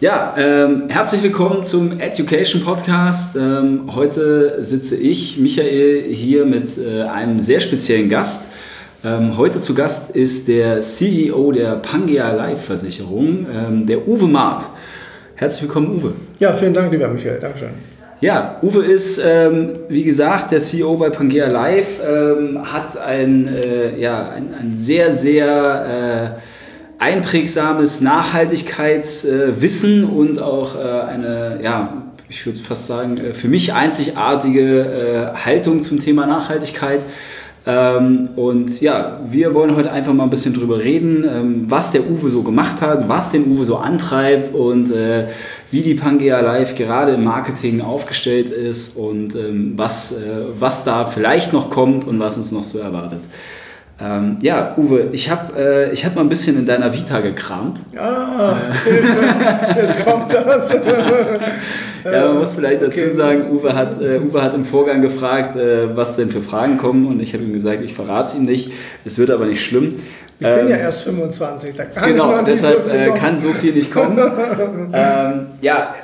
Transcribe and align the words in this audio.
Ja, 0.00 0.34
ähm, 0.36 0.88
herzlich 0.88 1.22
willkommen 1.22 1.62
zum 1.62 2.00
Education 2.00 2.64
Podcast. 2.64 3.36
Ähm, 3.36 3.82
heute 3.94 4.64
sitze 4.64 4.96
ich, 4.96 5.38
Michael, 5.38 6.02
hier 6.12 6.44
mit 6.44 6.76
äh, 6.76 7.02
einem 7.02 7.38
sehr 7.38 7.60
speziellen 7.60 8.08
Gast. 8.08 8.48
Ähm, 9.04 9.38
heute 9.38 9.60
zu 9.60 9.72
Gast 9.72 10.10
ist 10.16 10.48
der 10.48 10.80
CEO 10.80 11.52
der 11.52 11.76
Pangea 11.76 12.32
Life 12.32 12.66
Versicherung, 12.66 13.46
ähm, 13.54 13.86
der 13.86 14.08
Uwe 14.08 14.26
Maat. 14.26 14.64
Herzlich 15.36 15.62
willkommen, 15.62 15.98
Uwe. 15.98 16.14
Ja, 16.40 16.56
vielen 16.56 16.74
Dank, 16.74 16.90
lieber 16.90 17.06
Michael. 17.06 17.38
Dankeschön. 17.38 17.70
Ja, 18.20 18.58
Uwe 18.62 18.84
ist, 18.84 19.22
ähm, 19.24 19.76
wie 19.88 20.02
gesagt, 20.02 20.50
der 20.50 20.58
CEO 20.58 20.96
bei 20.96 21.10
Pangea 21.10 21.46
Life, 21.46 22.02
ähm, 22.02 22.60
hat 22.64 22.96
ein, 22.98 23.46
äh, 23.46 23.96
ja, 23.96 24.28
ein, 24.30 24.54
ein 24.60 24.72
sehr, 24.76 25.12
sehr... 25.12 26.36
Äh, 26.40 26.53
einprägsames 27.04 28.00
Nachhaltigkeitswissen 28.00 30.04
und 30.04 30.40
auch 30.40 30.74
äh, 30.74 31.02
eine, 31.02 31.60
ja, 31.62 32.02
ich 32.30 32.46
würde 32.46 32.58
fast 32.58 32.86
sagen, 32.86 33.18
äh, 33.18 33.34
für 33.34 33.48
mich 33.48 33.74
einzigartige 33.74 34.80
äh, 34.80 35.26
Haltung 35.44 35.82
zum 35.82 36.00
Thema 36.00 36.26
Nachhaltigkeit. 36.26 37.00
Ähm, 37.66 38.30
und 38.36 38.80
ja, 38.80 39.20
wir 39.30 39.52
wollen 39.52 39.76
heute 39.76 39.92
einfach 39.92 40.14
mal 40.14 40.24
ein 40.24 40.30
bisschen 40.30 40.54
drüber 40.54 40.78
reden, 40.78 41.26
ähm, 41.28 41.66
was 41.68 41.92
der 41.92 42.08
Uwe 42.08 42.30
so 42.30 42.42
gemacht 42.42 42.80
hat, 42.80 43.06
was 43.06 43.32
den 43.32 43.52
Uwe 43.52 43.66
so 43.66 43.76
antreibt 43.76 44.54
und 44.54 44.90
wie 45.70 45.82
die 45.82 45.94
Pangea 45.94 46.40
Live 46.40 46.74
gerade 46.74 47.12
im 47.12 47.24
Marketing 47.24 47.82
aufgestellt 47.82 48.48
ist 48.48 48.96
und 48.96 49.34
ähm, 49.34 49.74
was, 49.76 50.16
was 50.58 50.84
da 50.84 51.04
vielleicht 51.04 51.52
noch 51.52 51.68
kommt 51.68 52.06
und 52.06 52.18
was 52.18 52.38
uns 52.38 52.50
noch 52.52 52.64
so 52.64 52.78
erwartet. 52.78 53.20
Ähm, 54.00 54.38
ja, 54.40 54.74
Uwe, 54.76 55.08
ich 55.12 55.30
habe 55.30 55.92
äh, 55.92 55.96
hab 55.96 56.16
mal 56.16 56.22
ein 56.22 56.28
bisschen 56.28 56.58
in 56.58 56.66
deiner 56.66 56.92
Vita 56.92 57.20
gekramt. 57.20 57.78
Ah, 57.96 58.56
äh. 58.86 59.82
jetzt 59.82 60.04
kommt 60.04 60.34
das. 60.34 60.72
ja, 62.04 62.26
man 62.26 62.38
muss 62.38 62.54
vielleicht 62.54 62.82
dazu 62.82 63.00
okay. 63.02 63.10
sagen, 63.10 63.52
Uwe 63.52 63.72
hat, 63.72 64.02
äh, 64.02 64.18
Uwe 64.18 64.42
hat 64.42 64.52
im 64.54 64.64
Vorgang 64.64 65.00
gefragt, 65.00 65.54
äh, 65.54 65.96
was 65.96 66.16
denn 66.16 66.28
für 66.28 66.42
Fragen 66.42 66.76
kommen 66.76 67.06
und 67.06 67.20
ich 67.20 67.34
habe 67.34 67.44
ihm 67.44 67.52
gesagt, 67.52 67.82
ich 67.82 67.94
verrate 67.94 68.30
es 68.30 68.34
ihm 68.36 68.46
nicht. 68.46 68.72
Es 69.04 69.16
wird 69.16 69.30
aber 69.30 69.46
nicht 69.46 69.64
schlimm. 69.64 69.98
Ich 70.40 70.46
ähm, 70.46 70.56
bin 70.56 70.68
ja 70.68 70.76
ähm, 70.76 70.82
erst 70.82 71.04
25, 71.04 71.76
da 71.76 71.84
kann 71.84 72.08
Genau, 72.10 72.42
deshalb 72.42 72.84
so 72.84 72.90
äh, 72.90 73.10
kann 73.10 73.40
so 73.40 73.52
viel 73.52 73.74
nicht 73.74 73.92
kommen. 73.92 74.18
ähm, 74.92 75.46
ja, 75.60 75.94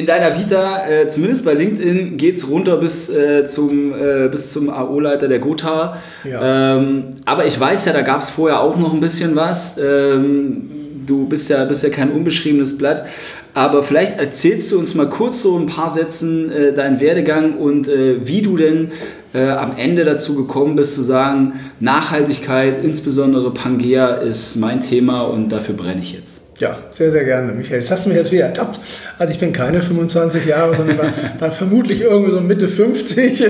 in 0.00 0.06
deiner 0.06 0.38
Vita, 0.38 0.88
äh, 0.88 1.08
zumindest 1.08 1.44
bei 1.44 1.52
LinkedIn, 1.52 2.16
geht 2.16 2.36
es 2.36 2.48
runter 2.48 2.78
bis, 2.78 3.10
äh, 3.10 3.44
zum, 3.44 3.92
äh, 3.92 4.28
bis 4.28 4.50
zum 4.50 4.70
AO-Leiter 4.70 5.28
der 5.28 5.40
Gotha. 5.40 5.98
Ja. 6.24 6.78
Ähm, 6.78 7.04
aber 7.26 7.44
ich 7.44 7.60
weiß 7.60 7.84
ja, 7.84 7.92
da 7.92 8.00
gab 8.00 8.22
es 8.22 8.30
vorher 8.30 8.60
auch 8.60 8.78
noch 8.78 8.94
ein 8.94 9.00
bisschen 9.00 9.36
was. 9.36 9.78
Ähm, 9.78 10.70
du 11.06 11.26
bist 11.26 11.50
ja, 11.50 11.64
bist 11.66 11.82
ja 11.82 11.90
kein 11.90 12.10
unbeschriebenes 12.10 12.78
Blatt. 12.78 13.04
Aber 13.52 13.82
vielleicht 13.82 14.18
erzählst 14.18 14.72
du 14.72 14.78
uns 14.78 14.94
mal 14.94 15.08
kurz 15.10 15.42
so 15.42 15.58
ein 15.58 15.66
paar 15.66 15.90
Sätzen 15.90 16.50
äh, 16.50 16.72
deinen 16.72 17.00
Werdegang 17.00 17.58
und 17.58 17.88
äh, 17.88 18.26
wie 18.26 18.40
du 18.40 18.56
denn 18.56 18.92
äh, 19.34 19.50
am 19.50 19.76
Ende 19.76 20.04
dazu 20.04 20.34
gekommen 20.34 20.76
bist 20.76 20.94
zu 20.94 21.02
sagen, 21.02 21.60
Nachhaltigkeit, 21.78 22.82
insbesondere 22.82 23.52
Pangea 23.52 24.14
ist 24.14 24.56
mein 24.56 24.80
Thema 24.80 25.22
und 25.22 25.50
dafür 25.50 25.74
brenne 25.74 26.00
ich 26.00 26.14
jetzt. 26.14 26.49
Ja, 26.60 26.76
sehr, 26.90 27.10
sehr 27.10 27.24
gerne, 27.24 27.52
Michael. 27.52 27.80
Jetzt 27.80 27.90
hast 27.90 28.04
du 28.04 28.10
mich 28.10 28.18
jetzt 28.18 28.32
wieder 28.32 28.44
ertappt. 28.44 28.78
Also 29.16 29.32
ich 29.32 29.40
bin 29.40 29.50
keine 29.50 29.80
25 29.80 30.44
Jahre, 30.44 30.74
sondern 30.74 30.98
war, 30.98 31.06
war 31.38 31.50
vermutlich 31.52 32.02
irgendwie 32.02 32.30
so 32.30 32.38
Mitte 32.42 32.68
50. 32.68 33.42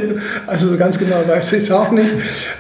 Also 0.47 0.69
so 0.69 0.77
ganz 0.77 0.97
genau 0.97 1.17
weiß 1.27 1.53
ich 1.55 1.65
es 1.65 1.73
auch 1.73 1.91
nicht. 1.91 2.09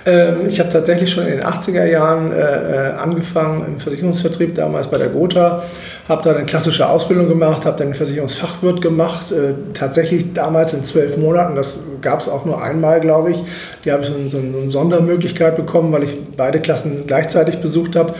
Ähm, 0.05 0.49
ich 0.49 0.59
habe 0.59 0.69
tatsächlich 0.69 1.13
schon 1.13 1.25
in 1.27 1.35
den 1.35 1.45
80er 1.45 1.85
Jahren 1.85 2.33
äh, 2.33 2.39
äh, 2.39 2.93
angefangen 2.95 3.65
im 3.65 3.79
Versicherungsvertrieb, 3.79 4.57
damals 4.57 4.89
bei 4.89 4.99
der 4.99 5.11
Gotha. 5.11 5.63
Habe 6.09 6.23
da 6.25 6.35
eine 6.35 6.45
klassische 6.47 6.89
Ausbildung 6.89 7.29
gemacht, 7.29 7.65
habe 7.65 7.79
dann 7.79 7.95
Versicherungsfachwirt 7.95 8.83
gemacht. 8.83 9.31
Äh, 9.31 9.55
tatsächlich 9.75 10.33
damals 10.33 10.73
in 10.73 10.83
zwölf 10.83 11.17
Monaten, 11.17 11.55
das 11.55 11.79
gab 12.03 12.19
es 12.19 12.29
auch 12.29 12.45
nur 12.45 12.61
einmal, 12.61 12.99
glaube 12.99 13.31
ich. 13.31 13.39
Die 13.85 13.93
habe 13.93 14.03
ich 14.03 14.11
so 14.29 14.39
eine 14.39 14.69
Sondermöglichkeit 14.69 15.55
bekommen, 15.55 15.93
weil 15.93 16.03
ich 16.03 16.19
beide 16.37 16.59
Klassen 16.59 17.05
gleichzeitig 17.07 17.61
besucht 17.61 17.95
habe. 17.95 18.15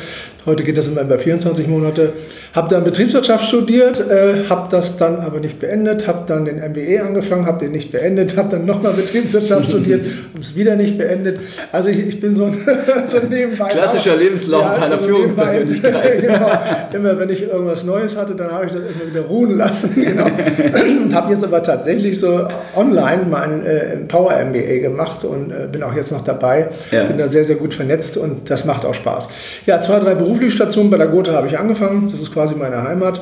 Heute 0.47 0.65
geht 0.65 0.79
das 0.79 0.89
immer 0.89 1.03
über 1.03 1.19
24 1.19 1.69
Monate. 1.69 2.15
Habe 2.55 2.69
dann 2.71 2.83
Betriebswirtschaft 2.83 3.45
studiert, 3.45 4.01
äh, 4.01 4.49
habe 4.49 4.69
das 4.71 4.97
dann 4.97 5.21
aber 5.21 5.39
nicht 5.39 5.61
beendet, 5.61 6.09
habe 6.09 6.25
dann 6.27 6.47
den 6.47 6.57
MBE 6.57 7.03
angefangen, 7.03 7.45
habe 7.45 7.61
den 7.61 7.73
nicht 7.73 7.93
beendet, 7.93 8.37
habe 8.39 8.49
dann 8.49 8.65
nochmal 8.65 8.95
Betriebswirtschaft 8.95 9.67
studiert, 9.69 10.01
habe 10.01 10.41
es 10.41 10.57
wieder 10.57 10.77
nicht 10.77 10.97
beendet. 10.97 11.41
Also 11.73 11.91
ich, 11.91 11.99
ich 11.99 12.21
bin 12.21 12.35
so 12.35 12.47
ein, 12.47 12.57
so 13.07 13.19
nebenbei. 13.19 13.69
Klassischer 13.69 14.17
Lebenslauf 14.17 14.63
ja, 14.63 14.73
einer 14.73 14.95
also 14.95 15.05
Führungspersönlichkeit. 15.05 16.21
genau. 16.23 16.51
Immer 16.93 17.19
wenn 17.19 17.29
ich 17.29 17.43
irgendwas 17.43 17.85
Neues 17.85 18.17
hatte, 18.17 18.35
dann 18.35 18.51
habe 18.51 18.67
ich 18.67 18.73
das 18.73 18.81
immer 18.81 19.11
wieder 19.13 19.27
ruhen 19.27 19.59
lassen. 19.59 19.95
Genau. 19.95 20.25
Und 20.25 21.15
habe 21.15 21.33
jetzt 21.33 21.45
aber 21.45 21.63
tatsächlich 21.63 22.19
so 22.19 22.49
online 22.75 23.27
mein 23.31 23.67
äh, 23.67 23.97
Power 24.09 24.33
MBA 24.43 24.79
gemacht 24.79 25.23
und 25.25 25.51
äh, 25.51 25.69
bin 25.71 25.83
auch 25.83 25.95
jetzt 25.95 26.13
noch 26.13 26.25
dabei. 26.25 26.69
Ja. 26.91 27.05
Bin 27.05 27.19
da 27.19 27.29
sehr, 27.29 27.45
sehr 27.45 27.57
gut 27.57 27.75
vernetzt 27.75 28.17
und 28.17 28.51
das 28.51 28.65
macht 28.65 28.87
auch 28.87 28.95
Spaß. 28.95 29.29
Ja, 29.67 29.81
zwei, 29.81 30.01
drei 30.01 30.15
Berufe 30.15 30.30
berufliche 30.31 30.53
Station 30.53 30.91
bei 30.91 30.97
der 30.97 31.09
Gotha 31.09 31.33
habe 31.33 31.49
ich 31.49 31.59
angefangen. 31.59 32.09
Das 32.11 32.21
ist 32.21 32.33
quasi 32.33 32.55
meine 32.55 32.83
Heimat. 32.83 33.21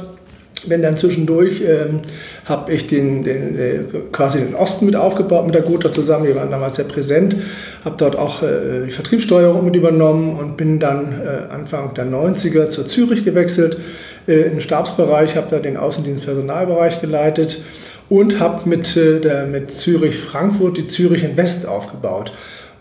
Bin 0.67 0.83
dann 0.83 0.99
zwischendurch, 0.99 1.63
ähm, 1.63 2.01
habe 2.45 2.73
ich 2.73 2.89
den, 2.89 3.23
den 3.23 3.59
äh, 3.59 3.79
quasi 4.13 4.39
den 4.39 4.55
Osten 4.55 4.87
mit 4.87 4.97
aufgebaut 4.97 5.47
mit 5.47 5.55
der 5.55 5.63
Gotha 5.63 5.91
zusammen. 5.91 6.27
Wir 6.27 6.37
waren 6.37 6.51
damals 6.51 6.77
sehr 6.77 6.85
präsent. 6.85 7.37
Habe 7.85 7.95
dort 7.97 8.17
auch 8.17 8.43
äh, 8.43 8.85
die 8.87 8.91
Vertriebssteuerung 8.91 9.65
mit 9.65 9.77
übernommen 9.77 10.37
und 10.37 10.57
bin 10.57 10.81
dann 10.81 11.13
äh, 11.13 11.53
Anfang 11.53 11.95
der 11.95 12.07
90er 12.07 12.69
zu 12.69 12.85
Zürich 12.85 13.25
gewechselt 13.25 13.79
äh, 14.27 14.43
in 14.43 14.51
den 14.53 14.61
Stabsbereich. 14.61 15.37
Habe 15.37 15.47
da 15.51 15.61
den 15.61 15.77
Außendienst-Personalbereich 15.77 17.01
geleitet 17.01 17.63
und 18.09 18.41
habe 18.41 18.69
mit, 18.69 18.97
äh, 18.97 19.47
mit 19.47 19.71
Zürich-Frankfurt 19.71 20.77
die 20.77 20.89
Zürich 20.89 21.23
Invest 21.23 21.67
aufgebaut. 21.67 22.33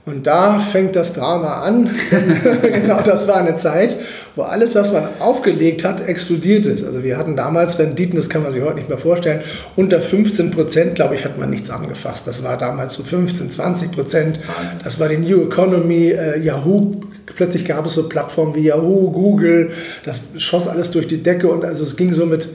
Und 0.08 0.26
da 0.26 0.62
fängt 0.62 0.96
das 0.96 1.12
Drama 1.12 1.64
an. 1.64 1.94
genau, 2.62 3.02
das 3.02 3.28
war 3.28 3.36
eine 3.36 3.58
Zeit, 3.58 3.98
wo 4.36 4.44
alles, 4.44 4.74
was 4.74 4.94
man 4.94 5.04
aufgelegt 5.20 5.84
hat, 5.84 6.08
explodiert 6.08 6.66
ist. 6.66 6.86
Also 6.86 7.04
wir 7.04 7.18
hatten 7.18 7.36
damals 7.36 7.78
Renditen, 7.78 8.16
das 8.16 8.30
kann 8.30 8.42
man 8.42 8.54
sich 8.54 8.64
heute 8.64 8.76
nicht 8.76 8.88
mehr 8.88 8.98
vorstellen, 8.98 9.42
unter 9.76 10.02
15 10.02 10.52
Prozent, 10.52 10.96
glaube 10.96 11.16
ich, 11.16 11.26
hat 11.26 11.38
man 11.38 11.50
nichts 11.50 11.70
angefasst. 11.70 12.26
Das 12.26 12.42
war 12.42 12.58
damals 12.58 12.94
so 12.94 13.04
15, 13.04 13.52
20 13.52 13.92
Prozent. 13.92 14.40
Das 14.82 14.98
war 14.98 15.10
die 15.10 15.18
New 15.18 15.44
Economy, 15.44 16.12
äh, 16.12 16.40
Yahoo. 16.40 17.02
Plötzlich 17.36 17.66
gab 17.66 17.86
es 17.86 17.96
so 17.96 18.08
Plattformen 18.08 18.56
wie 18.56 18.62
Yahoo, 18.62 19.12
Google. 19.12 19.72
Das 20.06 20.22
schoss 20.38 20.70
alles 20.70 20.90
durch 20.90 21.10
die 21.10 21.22
Decke 21.22 21.50
und 21.50 21.66
also 21.66 21.84
es 21.84 21.98
ging 21.98 22.14
so 22.14 22.26
mit 22.26 22.48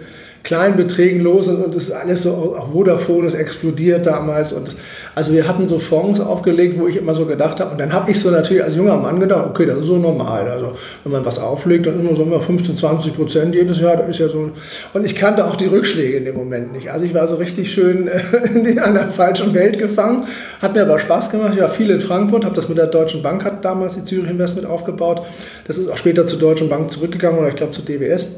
kleinen 0.42 0.76
Beträgen 0.76 1.20
los 1.20 1.48
und, 1.48 1.62
und 1.62 1.74
das 1.74 1.84
ist 1.84 1.92
alles 1.92 2.22
so, 2.22 2.56
auch 2.58 2.72
Vodafone 2.72 3.26
ist 3.26 3.34
explodiert 3.34 4.06
damals 4.06 4.52
und 4.52 4.74
also 5.14 5.32
wir 5.32 5.46
hatten 5.46 5.66
so 5.66 5.78
Fonds 5.78 6.20
aufgelegt, 6.20 6.78
wo 6.80 6.88
ich 6.88 6.96
immer 6.96 7.14
so 7.14 7.26
gedacht 7.26 7.60
habe 7.60 7.72
und 7.72 7.80
dann 7.80 7.92
habe 7.92 8.10
ich 8.10 8.20
so 8.20 8.30
natürlich 8.30 8.62
als 8.62 8.74
junger 8.74 8.96
Mann 8.96 9.20
gedacht, 9.20 9.46
okay, 9.50 9.66
das 9.66 9.78
ist 9.78 9.86
so 9.86 9.98
normal, 9.98 10.48
also 10.48 10.72
wenn 11.04 11.12
man 11.12 11.24
was 11.24 11.38
auflegt, 11.38 11.86
dann 11.86 12.00
immer 12.00 12.16
so 12.16 12.22
immer 12.22 12.40
15, 12.40 12.76
20 12.76 13.14
Prozent 13.14 13.54
jedes 13.54 13.80
Jahr, 13.80 13.96
das 13.96 14.08
ist 14.08 14.18
ja 14.18 14.28
so. 14.28 14.50
Und 14.92 15.04
ich 15.04 15.14
kannte 15.14 15.44
auch 15.44 15.56
die 15.56 15.66
Rückschläge 15.66 16.16
in 16.16 16.24
dem 16.24 16.36
Moment 16.36 16.72
nicht, 16.72 16.90
also 16.90 17.04
ich 17.04 17.14
war 17.14 17.26
so 17.26 17.36
richtig 17.36 17.72
schön 17.72 18.10
in 18.54 18.78
einer 18.78 19.08
falschen 19.08 19.54
Welt 19.54 19.78
gefangen, 19.78 20.24
hat 20.60 20.74
mir 20.74 20.82
aber 20.82 20.98
Spaß 20.98 21.30
gemacht, 21.30 21.52
ich 21.54 21.60
war 21.60 21.68
viel 21.68 21.90
in 21.90 22.00
Frankfurt, 22.00 22.44
habe 22.44 22.56
das 22.56 22.68
mit 22.68 22.78
der 22.78 22.86
Deutschen 22.86 23.22
Bank, 23.22 23.44
hat 23.44 23.64
damals 23.64 23.94
die 23.94 24.04
Zürich 24.04 24.30
Investment 24.30 24.66
aufgebaut, 24.66 25.22
das 25.66 25.78
ist 25.78 25.88
auch 25.88 25.96
später 25.96 26.26
zur 26.26 26.40
Deutschen 26.40 26.68
Bank 26.68 26.90
zurückgegangen 26.90 27.38
oder 27.38 27.48
ich 27.48 27.56
glaube 27.56 27.72
zur 27.72 27.84
DWS 27.84 28.34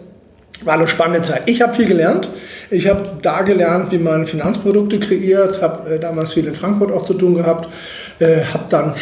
war 0.63 0.75
eine 0.75 0.89
spannende 0.89 1.23
Zeit. 1.23 1.43
Ich 1.47 1.61
habe 1.63 1.75
viel 1.75 1.87
gelernt. 1.87 2.31
Ich 2.71 2.89
habe 2.89 3.03
da 3.23 3.43
gelernt, 3.43 3.93
wie 3.93 3.99
man 3.99 4.27
Finanzprodukte 4.27 5.01
kreiert, 5.01 5.61
habe 5.63 5.95
äh, 5.95 5.99
damals 5.99 6.33
viel 6.33 6.47
in 6.47 6.55
Frankfurt 6.55 6.93
auch 6.93 7.05
zu 7.05 7.15
tun 7.15 7.35
gehabt, 7.35 7.69
äh, 8.19 8.45
habe 8.45 8.65
dann 8.69 8.95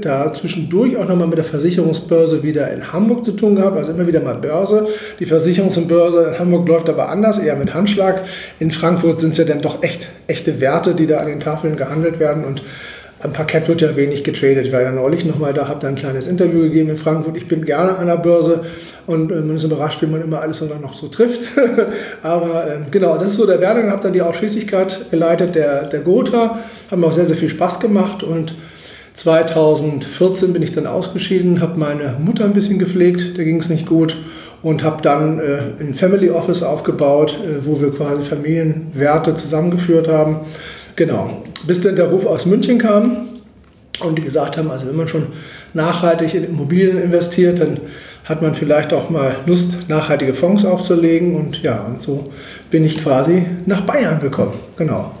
da 0.00 0.32
zwischendurch 0.32 0.96
auch 0.96 1.06
nochmal 1.06 1.28
mit 1.28 1.36
der 1.36 1.44
Versicherungsbörse 1.44 2.42
wieder 2.42 2.72
in 2.72 2.92
Hamburg 2.92 3.26
zu 3.26 3.32
tun 3.32 3.56
gehabt, 3.56 3.76
also 3.76 3.92
immer 3.92 4.06
wieder 4.06 4.20
mal 4.20 4.36
Börse. 4.36 4.88
Die 5.18 5.26
Versicherungs- 5.26 5.76
und 5.76 5.86
Börse 5.86 6.32
in 6.32 6.38
Hamburg 6.38 6.66
läuft 6.66 6.88
aber 6.88 7.10
anders, 7.10 7.38
eher 7.38 7.56
mit 7.56 7.74
Handschlag. 7.74 8.22
In 8.58 8.70
Frankfurt 8.70 9.20
sind 9.20 9.30
es 9.30 9.36
ja 9.36 9.44
dann 9.44 9.60
doch 9.60 9.82
echt 9.82 10.08
echte 10.26 10.60
Werte, 10.60 10.94
die 10.94 11.06
da 11.06 11.18
an 11.18 11.26
den 11.26 11.40
Tafeln 11.40 11.76
gehandelt 11.76 12.18
werden 12.18 12.44
und 12.44 12.62
am 13.22 13.32
Parkett 13.32 13.68
wird 13.68 13.82
ja 13.82 13.94
wenig 13.96 14.24
getradet. 14.24 14.66
Ich 14.66 14.72
war 14.72 14.80
ja 14.80 14.92
neulich 14.92 15.24
nochmal 15.24 15.52
da, 15.52 15.68
habe 15.68 15.80
da 15.80 15.88
ein 15.88 15.94
kleines 15.94 16.26
Interview 16.26 16.62
gegeben 16.62 16.90
in 16.90 16.96
Frankfurt. 16.96 17.36
Ich 17.36 17.46
bin 17.46 17.64
gerne 17.64 17.96
an 17.96 18.06
der 18.06 18.16
Börse 18.16 18.64
und 19.06 19.30
äh, 19.30 19.36
man 19.36 19.56
ist 19.56 19.64
überrascht, 19.64 20.00
wie 20.02 20.06
man 20.06 20.22
immer 20.22 20.40
alles 20.40 20.60
dann 20.60 20.80
noch 20.80 20.94
so 20.94 21.08
trifft. 21.08 21.52
Aber 22.22 22.66
äh, 22.66 22.90
genau, 22.90 23.18
das 23.18 23.32
ist 23.32 23.36
so 23.36 23.46
der 23.46 23.60
Werdegang. 23.60 23.90
Habe 23.90 24.02
dann 24.02 24.12
die 24.12 24.22
Ausschließlichkeit 24.22 25.10
geleitet 25.10 25.54
der, 25.54 25.84
der 25.84 26.00
Gotha. 26.00 26.58
Hat 26.90 26.98
mir 26.98 27.06
auch 27.06 27.12
sehr, 27.12 27.26
sehr 27.26 27.36
viel 27.36 27.50
Spaß 27.50 27.80
gemacht 27.80 28.22
und 28.22 28.54
2014 29.14 30.52
bin 30.52 30.62
ich 30.62 30.72
dann 30.72 30.86
ausgeschieden, 30.86 31.60
habe 31.60 31.78
meine 31.78 32.16
Mutter 32.18 32.44
ein 32.44 32.52
bisschen 32.52 32.78
gepflegt, 32.78 33.36
da 33.36 33.42
ging 33.42 33.58
es 33.58 33.68
nicht 33.68 33.86
gut 33.86 34.16
und 34.62 34.82
habe 34.82 35.02
dann 35.02 35.40
äh, 35.40 35.82
ein 35.82 35.94
Family 35.94 36.30
Office 36.30 36.62
aufgebaut, 36.62 37.36
äh, 37.44 37.66
wo 37.66 37.80
wir 37.80 37.92
quasi 37.92 38.22
Familienwerte 38.22 39.34
zusammengeführt 39.34 40.08
haben. 40.08 40.40
Genau, 41.00 41.42
bis 41.66 41.80
dann 41.80 41.96
der 41.96 42.10
Ruf 42.10 42.26
aus 42.26 42.44
München 42.44 42.76
kam 42.76 43.28
und 44.04 44.18
die 44.18 44.22
gesagt 44.22 44.58
haben, 44.58 44.70
also 44.70 44.86
wenn 44.86 44.96
man 44.96 45.08
schon 45.08 45.28
nachhaltig 45.72 46.34
in 46.34 46.44
Immobilien 46.44 47.00
investiert, 47.00 47.60
dann 47.60 47.80
hat 48.26 48.42
man 48.42 48.54
vielleicht 48.54 48.92
auch 48.92 49.08
mal 49.08 49.36
Lust, 49.46 49.88
nachhaltige 49.88 50.34
Fonds 50.34 50.66
aufzulegen. 50.66 51.36
Und 51.36 51.62
ja, 51.62 51.80
und 51.84 52.02
so 52.02 52.30
bin 52.70 52.84
ich 52.84 53.02
quasi 53.02 53.46
nach 53.64 53.80
Bayern 53.80 54.20
gekommen. 54.20 54.52
Genau. 54.76 55.12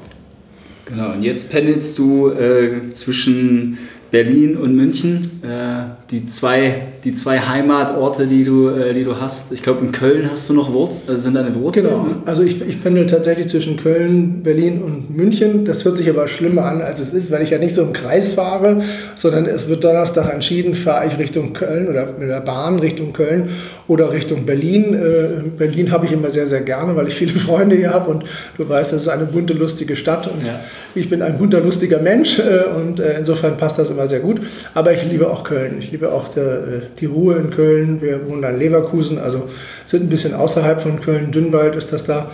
Genau, 0.84 1.12
und 1.12 1.22
jetzt 1.22 1.50
pendelst 1.50 1.98
du 1.98 2.28
äh, 2.28 2.92
zwischen 2.92 3.78
Berlin 4.10 4.56
und 4.56 4.74
München, 4.74 5.40
äh, 5.42 5.84
die, 6.10 6.26
zwei, 6.26 6.88
die 7.04 7.14
zwei 7.14 7.38
Heimatorte, 7.38 8.26
die 8.26 8.44
du, 8.44 8.68
äh, 8.68 8.92
die 8.92 9.04
du 9.04 9.20
hast. 9.20 9.52
Ich 9.52 9.62
glaube, 9.62 9.84
in 9.84 9.92
Köln 9.92 10.28
hast 10.30 10.50
du 10.50 10.54
noch 10.54 10.72
Wurzeln, 10.72 11.08
also 11.08 11.22
sind 11.22 11.34
deine 11.34 11.54
Wurzeln. 11.54 11.86
Genau, 11.86 12.02
ne? 12.02 12.16
also 12.24 12.42
ich, 12.42 12.60
ich 12.60 12.82
pendel 12.82 13.06
tatsächlich 13.06 13.48
zwischen 13.48 13.76
Köln, 13.76 14.42
Berlin 14.42 14.82
und 14.82 15.16
München. 15.16 15.64
Das 15.64 15.84
hört 15.84 15.96
sich 15.96 16.10
aber 16.10 16.26
schlimmer 16.26 16.64
an, 16.64 16.82
als 16.82 16.98
es 16.98 17.12
ist, 17.14 17.30
weil 17.30 17.42
ich 17.42 17.50
ja 17.50 17.58
nicht 17.58 17.74
so 17.74 17.82
im 17.82 17.92
Kreis 17.92 18.32
fahre, 18.32 18.82
sondern 19.14 19.46
es 19.46 19.68
wird 19.68 19.84
Donnerstag 19.84 20.32
entschieden, 20.32 20.74
fahre 20.74 21.06
ich 21.06 21.18
Richtung 21.18 21.52
Köln 21.52 21.88
oder 21.88 22.14
mit 22.18 22.28
der 22.28 22.40
Bahn 22.40 22.80
Richtung 22.80 23.12
Köln 23.12 23.50
oder 23.90 24.12
Richtung 24.12 24.46
Berlin. 24.46 24.94
Äh, 24.94 25.48
Berlin 25.58 25.90
habe 25.90 26.06
ich 26.06 26.12
immer 26.12 26.30
sehr, 26.30 26.46
sehr 26.46 26.60
gerne, 26.60 26.94
weil 26.94 27.08
ich 27.08 27.14
viele 27.14 27.32
Freunde 27.46 27.74
hier 27.74 27.90
habe 27.90 28.08
und 28.08 28.24
du 28.56 28.68
weißt, 28.68 28.92
das 28.92 29.02
ist 29.02 29.08
eine 29.08 29.24
bunte, 29.24 29.52
lustige 29.52 29.96
Stadt 29.96 30.28
und 30.28 30.46
ja. 30.46 30.60
ich 30.94 31.10
bin 31.10 31.22
ein 31.22 31.36
bunter, 31.38 31.60
lustiger 31.60 31.98
Mensch 31.98 32.38
äh, 32.38 32.66
und 32.76 33.00
äh, 33.00 33.18
insofern 33.18 33.56
passt 33.56 33.80
das 33.80 33.90
immer 33.90 34.06
sehr 34.06 34.20
gut. 34.20 34.40
Aber 34.74 34.92
ich 34.92 35.04
liebe 35.04 35.28
auch 35.28 35.42
Köln. 35.42 35.78
Ich 35.80 35.90
liebe 35.90 36.12
auch 36.12 36.28
der, 36.28 36.44
äh, 36.44 36.80
die 37.00 37.06
Ruhe 37.06 37.34
in 37.34 37.50
Köln. 37.50 38.00
Wir 38.00 38.28
wohnen 38.28 38.44
in 38.44 38.58
Leverkusen, 38.60 39.18
also 39.18 39.48
sind 39.84 40.04
ein 40.04 40.08
bisschen 40.08 40.34
außerhalb 40.34 40.80
von 40.80 41.00
Köln. 41.00 41.32
Dünnwald 41.32 41.74
ist 41.74 41.92
das 41.92 42.04
da. 42.04 42.30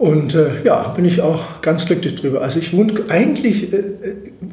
Und 0.00 0.34
äh, 0.34 0.64
ja, 0.64 0.94
bin 0.96 1.04
ich 1.04 1.20
auch 1.20 1.60
ganz 1.60 1.84
glücklich 1.84 2.16
drüber. 2.16 2.40
Also 2.40 2.58
ich 2.58 2.74
wohne 2.74 3.04
eigentlich, 3.10 3.70
äh, 3.70 3.76
äh, 3.76 3.82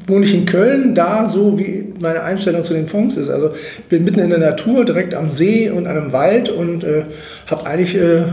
wohne 0.05 0.25
ich 0.25 0.33
in 0.33 0.45
Köln 0.45 0.93
da 0.93 1.25
so, 1.25 1.57
wie 1.57 1.85
meine 2.01 2.21
Einstellung 2.23 2.63
zu 2.63 2.73
den 2.73 2.89
Fonds 2.89 3.15
ist. 3.15 3.29
Also 3.29 3.51
ich 3.77 3.85
bin 3.85 4.03
mitten 4.03 4.19
in 4.19 4.29
der 4.29 4.39
Natur, 4.39 4.83
direkt 4.83 5.15
am 5.15 5.31
See 5.31 5.69
und 5.69 5.87
einem 5.87 6.11
Wald 6.11 6.49
und 6.49 6.83
äh, 6.83 7.05
habe 7.45 7.65
eigentlich, 7.65 7.95
äh, 7.95 8.23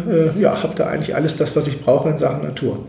ja, 0.40 0.60
habe 0.60 0.74
da 0.74 0.88
eigentlich 0.88 1.14
alles 1.14 1.36
das, 1.36 1.54
was 1.54 1.68
ich 1.68 1.80
brauche 1.80 2.08
in 2.08 2.18
Sachen 2.18 2.42
Natur. 2.42 2.80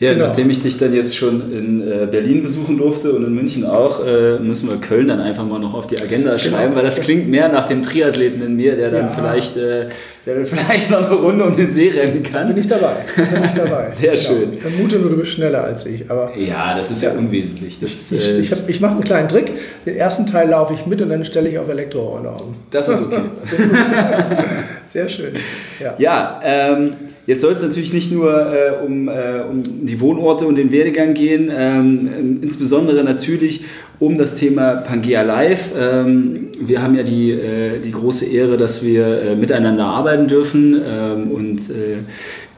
Ja, 0.00 0.14
genau. 0.14 0.28
nachdem 0.28 0.48
ich 0.48 0.62
dich 0.62 0.78
dann 0.78 0.94
jetzt 0.94 1.14
schon 1.14 1.52
in 1.52 1.80
äh, 1.82 2.06
Berlin 2.10 2.42
besuchen 2.42 2.78
durfte 2.78 3.12
und 3.12 3.22
in 3.22 3.34
München 3.34 3.66
auch, 3.66 4.04
äh, 4.04 4.38
müssen 4.38 4.70
wir 4.70 4.78
Köln 4.78 5.08
dann 5.08 5.20
einfach 5.20 5.44
mal 5.44 5.58
noch 5.58 5.74
auf 5.74 5.86
die 5.86 6.00
Agenda 6.00 6.36
genau. 6.36 6.56
schreiben, 6.56 6.74
weil 6.74 6.84
das 6.84 7.02
klingt 7.02 7.28
mehr 7.28 7.50
nach 7.50 7.68
dem 7.68 7.82
Triathleten 7.82 8.42
in 8.42 8.56
mir, 8.56 8.76
der 8.76 8.90
dann 8.90 9.06
ja. 9.06 9.12
vielleicht, 9.14 9.58
äh, 9.58 9.88
der 10.30 10.36
dann 10.36 10.46
vielleicht 10.46 10.90
noch 10.90 11.06
eine 11.06 11.14
Runde 11.14 11.44
um 11.44 11.56
den 11.56 11.72
See 11.72 11.90
rennen 11.90 12.22
kann. 12.22 12.48
Bin 12.48 12.58
ich 12.58 12.68
dabei. 12.68 13.04
Bin 13.16 13.44
ich 13.44 13.52
dabei. 13.52 13.88
Sehr 13.94 14.12
genau. 14.12 14.22
schön. 14.22 14.52
Ich 14.54 14.60
vermute 14.60 14.98
nur, 14.98 15.10
du 15.10 15.16
bist 15.16 15.32
schneller 15.32 15.64
als 15.64 15.86
ich. 15.86 16.10
Aber 16.10 16.36
ja, 16.36 16.76
das 16.76 16.90
ist 16.90 17.02
ja, 17.02 17.12
ja 17.12 17.18
unwesentlich. 17.18 17.80
Das, 17.80 18.12
ich 18.12 18.30
ich, 18.38 18.52
äh, 18.52 18.70
ich 18.70 18.80
mache 18.80 18.92
einen 18.92 19.04
kleinen 19.04 19.28
Trick. 19.28 19.52
Den 19.84 19.96
ersten 19.96 20.26
Teil 20.26 20.48
laufe 20.48 20.74
ich 20.74 20.86
mit 20.86 21.02
und 21.02 21.10
dann 21.10 21.24
stelle 21.24 21.48
ich 21.48 21.58
auf 21.58 21.68
Elektroroller 21.68 22.40
um. 22.40 22.54
Das 22.70 22.88
ist 22.88 23.00
okay. 23.00 23.22
Sehr 24.92 25.08
schön. 25.08 25.34
Ja, 25.80 25.94
ja 25.98 26.40
ähm, 26.44 26.92
Jetzt 27.26 27.42
soll 27.42 27.52
es 27.52 27.62
natürlich 27.62 27.92
nicht 27.92 28.10
nur 28.10 28.32
äh, 28.32 28.84
um, 28.84 29.08
äh, 29.08 29.42
um 29.48 29.86
die 29.86 30.00
Wohnorte 30.00 30.46
und 30.46 30.56
den 30.56 30.72
Werdegang 30.72 31.14
gehen, 31.14 31.48
ähm, 31.56 32.40
insbesondere 32.42 33.04
natürlich 33.04 33.64
um 34.00 34.18
das 34.18 34.34
Thema 34.34 34.76
Pangea 34.76 35.22
Live. 35.22 35.70
Ähm, 35.78 36.48
wir 36.60 36.82
haben 36.82 36.94
ja 36.94 37.02
die, 37.02 37.30
äh, 37.30 37.80
die 37.80 37.90
große 37.90 38.26
Ehre, 38.26 38.56
dass 38.56 38.84
wir 38.84 39.22
äh, 39.22 39.36
miteinander 39.36 39.86
arbeiten 39.86 40.28
dürfen 40.28 40.80
ähm, 40.86 41.30
und 41.30 41.58
äh, 41.70 41.98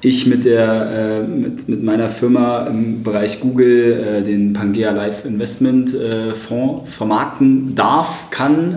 ich 0.00 0.26
mit, 0.26 0.44
der, 0.44 1.22
äh, 1.22 1.22
mit, 1.22 1.68
mit 1.68 1.82
meiner 1.84 2.08
Firma 2.08 2.66
im 2.66 3.02
Bereich 3.02 3.40
Google 3.40 4.24
den 4.26 4.52
Pangea 4.52 4.90
Live 4.90 5.24
Investment 5.24 5.96
Fonds 6.34 6.92
vermarkten 6.92 7.76
darf, 7.76 8.28
kann, 8.30 8.76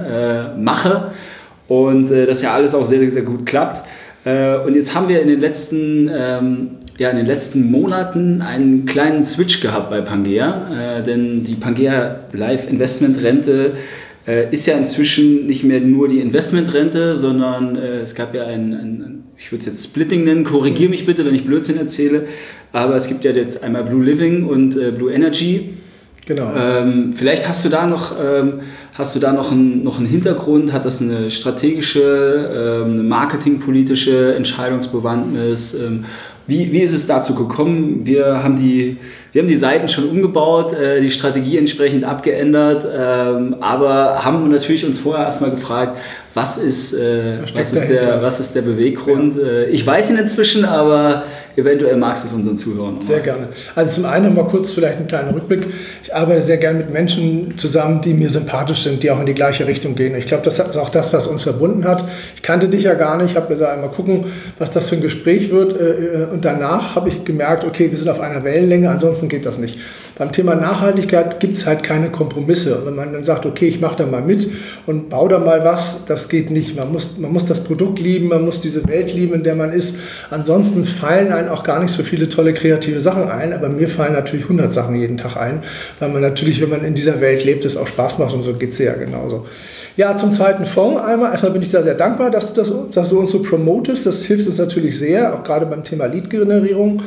mache 0.59 1.13
und 1.67 2.11
das 2.11 2.43
ja 2.43 2.53
alles 2.53 2.75
auch 2.75 2.85
sehr, 2.85 3.11
sehr 3.11 3.23
gut 3.23 3.47
klappt. 3.47 3.81
Äh, 4.25 4.57
und 4.57 4.75
jetzt 4.75 4.93
haben 4.93 5.07
wir 5.07 5.21
in 5.21 5.27
den 5.27 5.39
letzten, 5.39 6.09
ähm, 6.13 6.67
ja, 6.97 7.09
in 7.09 7.17
den 7.17 7.27
letzten 7.27 7.69
Monaten 7.69 8.41
einen 8.41 8.85
kleinen 8.85 9.23
Switch 9.23 9.61
gehabt 9.61 9.89
bei 9.89 10.01
Pangea, 10.01 10.97
äh, 10.99 11.03
denn 11.03 11.43
die 11.43 11.55
Pangea 11.55 12.17
Live 12.33 12.69
Investment 12.69 13.23
Rente 13.23 13.73
äh, 14.27 14.51
ist 14.51 14.65
ja 14.65 14.77
inzwischen 14.77 15.45
nicht 15.45 15.63
mehr 15.63 15.79
nur 15.79 16.07
die 16.07 16.19
Investmentrente, 16.19 17.15
sondern 17.15 17.75
äh, 17.75 17.99
es 17.99 18.15
gab 18.15 18.33
ja 18.33 18.45
ein, 18.45 18.73
ein 18.73 19.23
ich 19.37 19.51
würde 19.51 19.61
es 19.61 19.65
jetzt 19.67 19.83
Splitting 19.83 20.23
nennen, 20.23 20.43
korrigiere 20.43 20.89
mich 20.89 21.05
bitte, 21.05 21.25
wenn 21.25 21.35
ich 21.35 21.45
Blödsinn 21.45 21.77
erzähle, 21.77 22.27
aber 22.71 22.95
es 22.95 23.07
gibt 23.07 23.23
ja 23.23 23.31
jetzt 23.31 23.63
einmal 23.63 23.83
Blue 23.83 24.03
Living 24.03 24.45
und 24.45 24.77
äh, 24.77 24.91
Blue 24.91 25.11
Energy. 25.11 25.73
Genau. 26.25 26.51
Ähm, 26.57 27.13
vielleicht 27.15 27.47
hast 27.47 27.63
du 27.65 27.69
da 27.69 27.85
noch, 27.85 28.15
ähm, 28.19 28.61
hast 28.95 29.15
du 29.15 29.19
da 29.19 29.31
noch, 29.31 29.51
ein, 29.51 29.83
noch 29.83 29.99
einen 29.99 30.07
Hintergrund? 30.07 30.73
Hat 30.73 30.83
das 30.83 31.01
eine 31.01 31.29
strategische, 31.29 32.81
ähm, 32.83 32.93
eine 32.93 33.03
marketingpolitische 33.03 34.33
Entscheidungsbewandtnis? 34.33 35.77
Wie, 36.47 36.71
wie 36.71 36.81
ist 36.81 36.93
es 36.93 37.07
dazu 37.07 37.33
gekommen? 37.33 38.05
Wir 38.05 38.43
haben 38.43 38.55
die, 38.55 38.97
wir 39.31 39.41
haben 39.41 39.49
die 39.49 39.57
Seiten 39.57 39.89
schon 39.89 40.09
umgebaut, 40.09 40.73
äh, 40.73 41.01
die 41.01 41.09
Strategie 41.09 41.57
entsprechend 41.57 42.03
abgeändert, 42.03 42.85
ähm, 42.85 43.55
aber 43.61 44.23
haben 44.23 44.49
natürlich 44.51 44.85
uns 44.85 44.99
vorher 44.99 45.25
erstmal 45.25 45.51
gefragt, 45.51 45.97
was 46.35 46.57
ist, 46.57 46.93
äh, 46.93 47.39
was 47.55 47.73
ist, 47.73 47.87
der, 47.87 48.21
was 48.21 48.39
ist 48.39 48.53
der 48.55 48.61
Beweggrund? 48.61 49.35
Ja. 49.37 49.43
Äh, 49.43 49.69
ich 49.69 49.85
weiß 49.85 50.11
ihn 50.11 50.17
inzwischen, 50.17 50.65
aber 50.65 51.23
eventuell 51.57 51.97
magst 51.97 52.23
du 52.23 52.27
es 52.27 52.33
unseren 52.33 52.57
Zuhörern. 52.57 52.97
Sehr 53.01 53.19
gerne. 53.19 53.49
Also 53.75 53.93
zum 53.93 54.05
einen 54.05 54.33
mal 54.33 54.47
kurz 54.47 54.71
vielleicht 54.71 54.97
einen 54.97 55.07
kleinen 55.07 55.29
Rückblick. 55.31 55.67
Ich 56.03 56.13
arbeite 56.13 56.41
sehr 56.41 56.57
gerne 56.57 56.79
mit 56.79 56.91
Menschen 56.91 57.57
zusammen, 57.57 58.01
die 58.01 58.13
mir 58.13 58.29
sympathisch 58.29 58.83
sind, 58.83 59.03
die 59.03 59.11
auch 59.11 59.19
in 59.19 59.25
die 59.25 59.33
gleiche 59.33 59.67
Richtung 59.67 59.95
gehen. 59.95 60.15
Ich 60.15 60.25
glaube, 60.25 60.43
das 60.43 60.59
ist 60.59 60.77
auch 60.77 60.89
das, 60.89 61.13
was 61.13 61.27
uns 61.27 61.43
verbunden 61.43 61.85
hat. 61.85 62.03
Ich 62.35 62.41
kannte 62.41 62.67
dich 62.67 62.83
ja 62.83 62.93
gar 62.93 63.17
nicht, 63.17 63.31
Ich 63.31 63.35
habe 63.35 63.47
gesagt, 63.47 63.81
mal 63.81 63.89
gucken, 63.89 64.25
was 64.57 64.71
das 64.71 64.89
für 64.89 64.95
ein 64.95 65.01
Gespräch 65.01 65.51
wird. 65.51 65.79
Äh, 65.79 66.23
äh, 66.23 66.25
und 66.31 66.45
danach 66.45 66.95
habe 66.95 67.09
ich 67.09 67.23
gemerkt, 67.25 67.63
okay, 67.63 67.89
wir 67.89 67.97
sind 67.97 68.09
auf 68.09 68.19
einer 68.19 68.43
Wellenlänge, 68.43 68.89
ansonsten 68.89 69.29
geht 69.29 69.45
das 69.45 69.57
nicht. 69.57 69.79
Beim 70.17 70.31
Thema 70.31 70.55
Nachhaltigkeit 70.55 71.41
gibt 71.41 71.57
es 71.57 71.65
halt 71.65 71.83
keine 71.83 72.09
Kompromisse. 72.09 72.85
Wenn 72.85 72.95
man 72.95 73.11
dann 73.11 73.25
sagt, 73.25 73.45
okay, 73.45 73.67
ich 73.67 73.81
mache 73.81 73.97
da 73.97 74.05
mal 74.05 74.21
mit 74.21 74.49
und 74.85 75.09
baue 75.09 75.27
da 75.27 75.39
mal 75.39 75.65
was, 75.65 76.05
das 76.07 76.29
geht 76.29 76.51
nicht. 76.51 76.77
Man 76.77 76.93
muss, 76.93 77.17
man 77.17 77.33
muss 77.33 77.45
das 77.45 77.65
Produkt 77.65 77.99
lieben, 77.99 78.29
man 78.29 78.45
muss 78.45 78.61
diese 78.61 78.87
Welt 78.87 79.13
lieben, 79.13 79.33
in 79.33 79.43
der 79.43 79.55
man 79.55 79.73
ist. 79.73 79.97
Ansonsten 80.29 80.85
fallen 80.85 81.33
einem 81.33 81.44
auch 81.49 81.63
gar 81.63 81.81
nicht 81.81 81.93
so 81.93 82.03
viele 82.03 82.29
tolle 82.29 82.53
kreative 82.53 83.01
Sachen 83.01 83.29
ein, 83.29 83.53
aber 83.53 83.69
mir 83.69 83.87
fallen 83.87 84.13
natürlich 84.13 84.45
100 84.45 84.71
Sachen 84.71 84.95
jeden 84.95 85.17
Tag 85.17 85.37
ein, 85.37 85.63
weil 85.99 86.09
man 86.09 86.21
natürlich, 86.21 86.61
wenn 86.61 86.69
man 86.69 86.83
in 86.83 86.93
dieser 86.93 87.21
Welt 87.21 87.43
lebt, 87.45 87.65
es 87.65 87.77
auch 87.77 87.87
Spaß 87.87 88.19
macht 88.19 88.33
und 88.33 88.41
so 88.41 88.53
geht 88.53 88.71
es 88.71 88.77
ja 88.77 88.93
genauso. 88.93 89.45
Ja, 89.97 90.17
zum 90.17 90.33
zweiten 90.33 90.65
Fonds 90.65 91.01
einmal. 91.01 91.31
Erstmal 91.31 91.53
bin 91.53 91.61
ich 91.61 91.71
da 91.71 91.81
sehr 91.81 91.93
dankbar, 91.93 92.29
dass 92.29 92.51
du, 92.51 92.53
das, 92.53 92.71
dass 92.91 93.09
du 93.09 93.19
uns 93.19 93.31
so 93.31 93.41
promotest. 93.41 94.05
Das 94.05 94.23
hilft 94.23 94.45
uns 94.45 94.57
natürlich 94.57 94.99
sehr, 94.99 95.33
auch 95.33 95.43
gerade 95.43 95.65
beim 95.65 95.85
Thema 95.85 96.05
Lead-Generierung. 96.07 97.01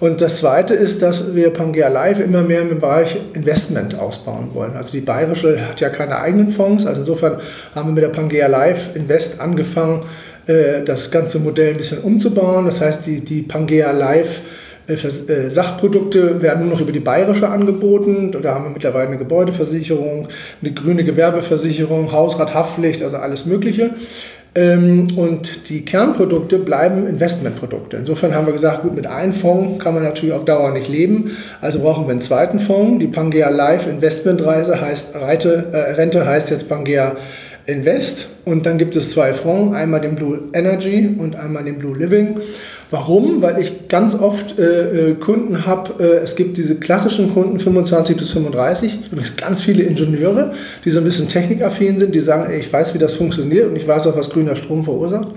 Und 0.00 0.20
das 0.20 0.38
Zweite 0.38 0.74
ist, 0.74 1.00
dass 1.00 1.36
wir 1.36 1.50
Pangea 1.50 1.86
Live 1.86 2.18
immer 2.18 2.42
mehr 2.42 2.62
im 2.62 2.80
Bereich 2.80 3.16
Investment 3.34 3.96
ausbauen 3.96 4.48
wollen. 4.52 4.74
Also 4.76 4.90
die 4.90 5.00
Bayerische 5.00 5.68
hat 5.68 5.80
ja 5.80 5.90
keine 5.90 6.18
eigenen 6.18 6.50
Fonds. 6.50 6.86
Also 6.86 7.02
insofern 7.02 7.36
haben 7.76 7.90
wir 7.90 7.92
mit 7.92 8.02
der 8.02 8.08
Pangea 8.08 8.48
Live 8.48 8.96
Invest 8.96 9.40
angefangen, 9.40 10.02
das 10.46 11.10
ganze 11.10 11.38
Modell 11.38 11.72
ein 11.72 11.76
bisschen 11.76 11.98
umzubauen. 11.98 12.64
Das 12.64 12.80
heißt, 12.80 13.06
die, 13.06 13.20
die 13.20 13.42
Pangea 13.42 13.92
Live 13.92 14.40
äh, 14.88 14.94
äh, 14.94 15.50
Sachprodukte 15.50 16.42
werden 16.42 16.64
nur 16.64 16.74
noch 16.74 16.80
über 16.80 16.92
die 16.92 17.00
Bayerische 17.00 17.48
angeboten. 17.48 18.32
Da 18.42 18.54
haben 18.54 18.64
wir 18.64 18.70
mittlerweile 18.70 19.08
eine 19.08 19.18
Gebäudeversicherung, 19.18 20.28
eine 20.60 20.72
grüne 20.72 21.04
Gewerbeversicherung, 21.04 22.12
Hausrat, 22.12 22.54
Haftpflicht, 22.54 23.02
also 23.02 23.18
alles 23.18 23.46
Mögliche. 23.46 23.90
Ähm, 24.54 25.06
und 25.16 25.70
die 25.70 25.82
Kernprodukte 25.82 26.58
bleiben 26.58 27.06
Investmentprodukte. 27.06 27.96
Insofern 27.96 28.34
haben 28.34 28.46
wir 28.46 28.52
gesagt, 28.52 28.82
gut, 28.82 28.94
mit 28.94 29.06
einem 29.06 29.32
Fonds 29.32 29.82
kann 29.82 29.94
man 29.94 30.02
natürlich 30.02 30.34
auf 30.34 30.44
Dauer 30.44 30.72
nicht 30.72 30.88
leben. 30.88 31.30
Also 31.60 31.80
brauchen 31.80 32.06
wir 32.06 32.10
einen 32.10 32.20
zweiten 32.20 32.60
Fonds. 32.60 32.98
Die 32.98 33.06
Pangea 33.06 33.48
Life 33.48 33.88
Investmentreise 33.88 34.80
heißt, 34.80 35.14
Reite, 35.14 35.68
äh, 35.72 35.92
Rente 35.92 36.26
heißt 36.26 36.50
jetzt 36.50 36.68
Pangea 36.68 37.16
Invest. 37.66 38.28
Und 38.44 38.66
dann 38.66 38.78
gibt 38.78 38.96
es 38.96 39.10
zwei 39.10 39.34
Fonds, 39.34 39.74
einmal 39.74 40.00
den 40.00 40.16
Blue 40.16 40.40
Energy 40.52 41.14
und 41.16 41.36
einmal 41.36 41.64
den 41.64 41.78
Blue 41.78 41.96
Living. 41.96 42.40
Warum? 42.90 43.40
Weil 43.40 43.60
ich 43.60 43.88
ganz 43.88 44.14
oft 44.14 44.58
äh, 44.58 45.10
äh 45.10 45.14
Kunden 45.14 45.64
habe, 45.64 46.02
äh, 46.02 46.16
es 46.18 46.36
gibt 46.36 46.58
diese 46.58 46.74
klassischen 46.74 47.32
Kunden 47.32 47.58
25 47.58 48.16
bis 48.16 48.32
35, 48.32 48.98
übrigens 49.10 49.36
ganz 49.36 49.62
viele 49.62 49.84
Ingenieure, 49.84 50.52
die 50.84 50.90
so 50.90 50.98
ein 50.98 51.04
bisschen 51.04 51.28
technikaffin 51.28 51.98
sind, 51.98 52.14
die 52.14 52.20
sagen, 52.20 52.50
ey, 52.50 52.58
ich 52.58 52.70
weiß, 52.70 52.94
wie 52.94 52.98
das 52.98 53.14
funktioniert 53.14 53.68
und 53.70 53.76
ich 53.76 53.86
weiß 53.86 54.06
auch, 54.08 54.16
was 54.16 54.28
grüner 54.30 54.56
Strom 54.56 54.84
verursacht. 54.84 55.28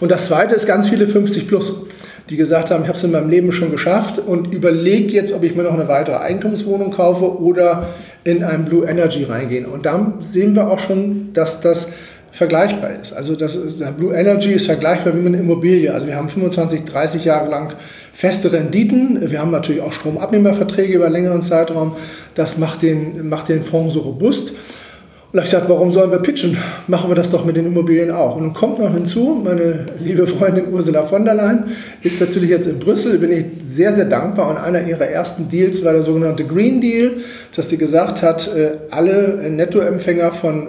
Und 0.00 0.10
das 0.10 0.26
zweite 0.26 0.54
ist 0.54 0.66
ganz 0.66 0.88
viele 0.88 1.06
50 1.06 1.48
plus. 1.48 1.86
die 2.30 2.36
gesagt 2.36 2.70
haben, 2.70 2.82
ich 2.82 2.88
habe 2.88 2.98
es 2.98 3.04
in 3.04 3.12
meinem 3.12 3.30
Leben 3.30 3.52
schon 3.52 3.70
geschafft 3.70 4.18
und 4.18 4.52
überlege 4.52 5.12
jetzt, 5.12 5.32
ob 5.32 5.44
ich 5.44 5.54
mir 5.54 5.62
noch 5.62 5.74
eine 5.74 5.86
weitere 5.86 6.16
Eigentumswohnung 6.16 6.90
kaufe 6.90 7.40
oder 7.40 7.88
in 8.26 8.42
ein 8.42 8.64
Blue 8.64 8.86
Energy 8.86 9.24
reingehen. 9.24 9.66
Und 9.66 9.86
da 9.86 10.14
sehen 10.20 10.54
wir 10.54 10.68
auch 10.68 10.80
schon, 10.80 11.32
dass 11.32 11.60
das 11.60 11.92
vergleichbar 12.32 12.90
ist. 13.00 13.12
Also 13.12 13.34
das 13.34 13.54
ist, 13.54 13.78
Blue 13.96 14.12
Energy 14.14 14.52
ist 14.52 14.66
vergleichbar 14.66 15.14
wie 15.14 15.18
mit 15.18 15.28
einer 15.28 15.38
Immobilie. 15.38 15.92
Also 15.94 16.06
wir 16.06 16.16
haben 16.16 16.28
25, 16.28 16.84
30 16.84 17.24
Jahre 17.24 17.48
lang 17.48 17.74
feste 18.12 18.52
Renditen. 18.52 19.30
Wir 19.30 19.40
haben 19.40 19.50
natürlich 19.50 19.80
auch 19.80 19.92
Stromabnehmerverträge 19.92 20.94
über 20.94 21.08
längeren 21.08 21.40
Zeitraum. 21.40 21.92
Das 22.34 22.58
macht 22.58 22.82
den, 22.82 23.28
macht 23.28 23.48
den 23.48 23.64
Fonds 23.64 23.94
so 23.94 24.00
robust. 24.00 24.54
Und 25.36 25.42
ich 25.44 25.50
gesagt, 25.50 25.68
warum 25.68 25.92
sollen 25.92 26.10
wir 26.10 26.20
pitchen? 26.20 26.56
Machen 26.86 27.10
wir 27.10 27.14
das 27.14 27.28
doch 27.28 27.44
mit 27.44 27.58
den 27.58 27.66
Immobilien 27.66 28.10
auch. 28.10 28.36
Und 28.36 28.44
dann 28.44 28.54
kommt 28.54 28.78
noch 28.78 28.94
hinzu, 28.94 29.42
meine 29.44 29.80
liebe 30.00 30.26
Freundin 30.26 30.72
Ursula 30.72 31.04
von 31.04 31.26
der 31.26 31.34
Leyen 31.34 31.64
ist 32.00 32.18
natürlich 32.18 32.48
jetzt 32.48 32.66
in 32.66 32.78
Brüssel, 32.78 33.18
bin 33.18 33.30
ich 33.32 33.44
sehr, 33.68 33.94
sehr 33.94 34.06
dankbar. 34.06 34.48
Und 34.48 34.56
einer 34.56 34.86
ihrer 34.86 35.06
ersten 35.06 35.50
Deals 35.50 35.84
war 35.84 35.92
der 35.92 36.02
sogenannte 36.02 36.46
Green 36.46 36.80
Deal, 36.80 37.18
dass 37.54 37.68
die 37.68 37.76
gesagt 37.76 38.22
hat, 38.22 38.48
äh, 38.56 38.78
alle 38.90 39.50
Nettoempfänger 39.50 40.32
von 40.32 40.68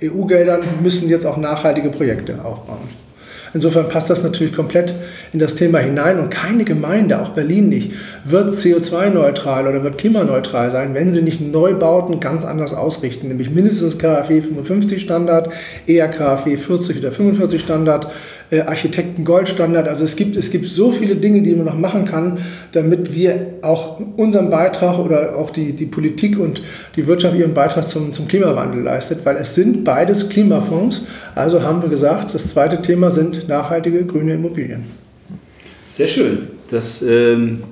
äh, 0.00 0.08
EU-Geldern 0.08 0.62
müssen 0.82 1.08
jetzt 1.08 1.24
auch 1.24 1.36
nachhaltige 1.36 1.90
Projekte 1.90 2.44
aufbauen. 2.44 2.80
Insofern 3.54 3.88
passt 3.88 4.08
das 4.08 4.22
natürlich 4.22 4.54
komplett 4.54 4.94
in 5.32 5.38
das 5.38 5.54
Thema 5.54 5.78
hinein 5.78 6.18
und 6.18 6.30
keine 6.30 6.64
Gemeinde, 6.64 7.20
auch 7.20 7.30
Berlin 7.30 7.68
nicht, 7.68 7.92
wird 8.24 8.54
CO2-neutral 8.54 9.66
oder 9.66 9.84
wird 9.84 9.98
klimaneutral 9.98 10.70
sein, 10.70 10.94
wenn 10.94 11.12
sie 11.12 11.22
nicht 11.22 11.40
Neubauten 11.40 12.20
ganz 12.20 12.44
anders 12.44 12.72
ausrichten, 12.72 13.28
nämlich 13.28 13.50
mindestens 13.50 13.98
KfW 13.98 14.40
55 14.40 15.02
Standard, 15.02 15.50
eher 15.86 16.08
KfW 16.08 16.56
40 16.56 16.98
oder 16.98 17.12
45 17.12 17.60
Standard, 17.60 18.08
äh, 18.52 18.60
Architekten 18.60 19.24
Goldstandard. 19.24 19.88
Also 19.88 20.04
es 20.04 20.14
gibt, 20.14 20.36
es 20.36 20.50
gibt 20.50 20.66
so 20.66 20.92
viele 20.92 21.16
Dinge, 21.16 21.40
die 21.40 21.54
man 21.54 21.64
noch 21.64 21.78
machen 21.78 22.04
kann, 22.04 22.38
damit 22.72 23.14
wir 23.14 23.54
auch 23.62 23.98
unseren 24.18 24.50
Beitrag 24.50 24.98
oder 24.98 25.36
auch 25.36 25.48
die, 25.48 25.72
die 25.72 25.86
Politik 25.86 26.38
und 26.38 26.60
die 26.94 27.06
Wirtschaft 27.06 27.34
ihren 27.34 27.54
Beitrag 27.54 27.88
zum, 27.88 28.12
zum 28.12 28.28
Klimawandel 28.28 28.82
leistet, 28.82 29.20
weil 29.24 29.36
es 29.36 29.54
sind 29.54 29.84
beides 29.84 30.28
Klimafonds. 30.28 31.06
Also 31.34 31.62
haben 31.62 31.80
wir 31.80 31.88
gesagt, 31.88 32.34
das 32.34 32.50
zweite 32.50 32.82
Thema 32.82 33.10
sind 33.10 33.48
nachhaltige 33.48 34.04
grüne 34.04 34.34
Immobilien. 34.34 34.84
Sehr 35.86 36.08
schön. 36.08 36.48
Das, 36.70 37.02
ähm, 37.02 37.64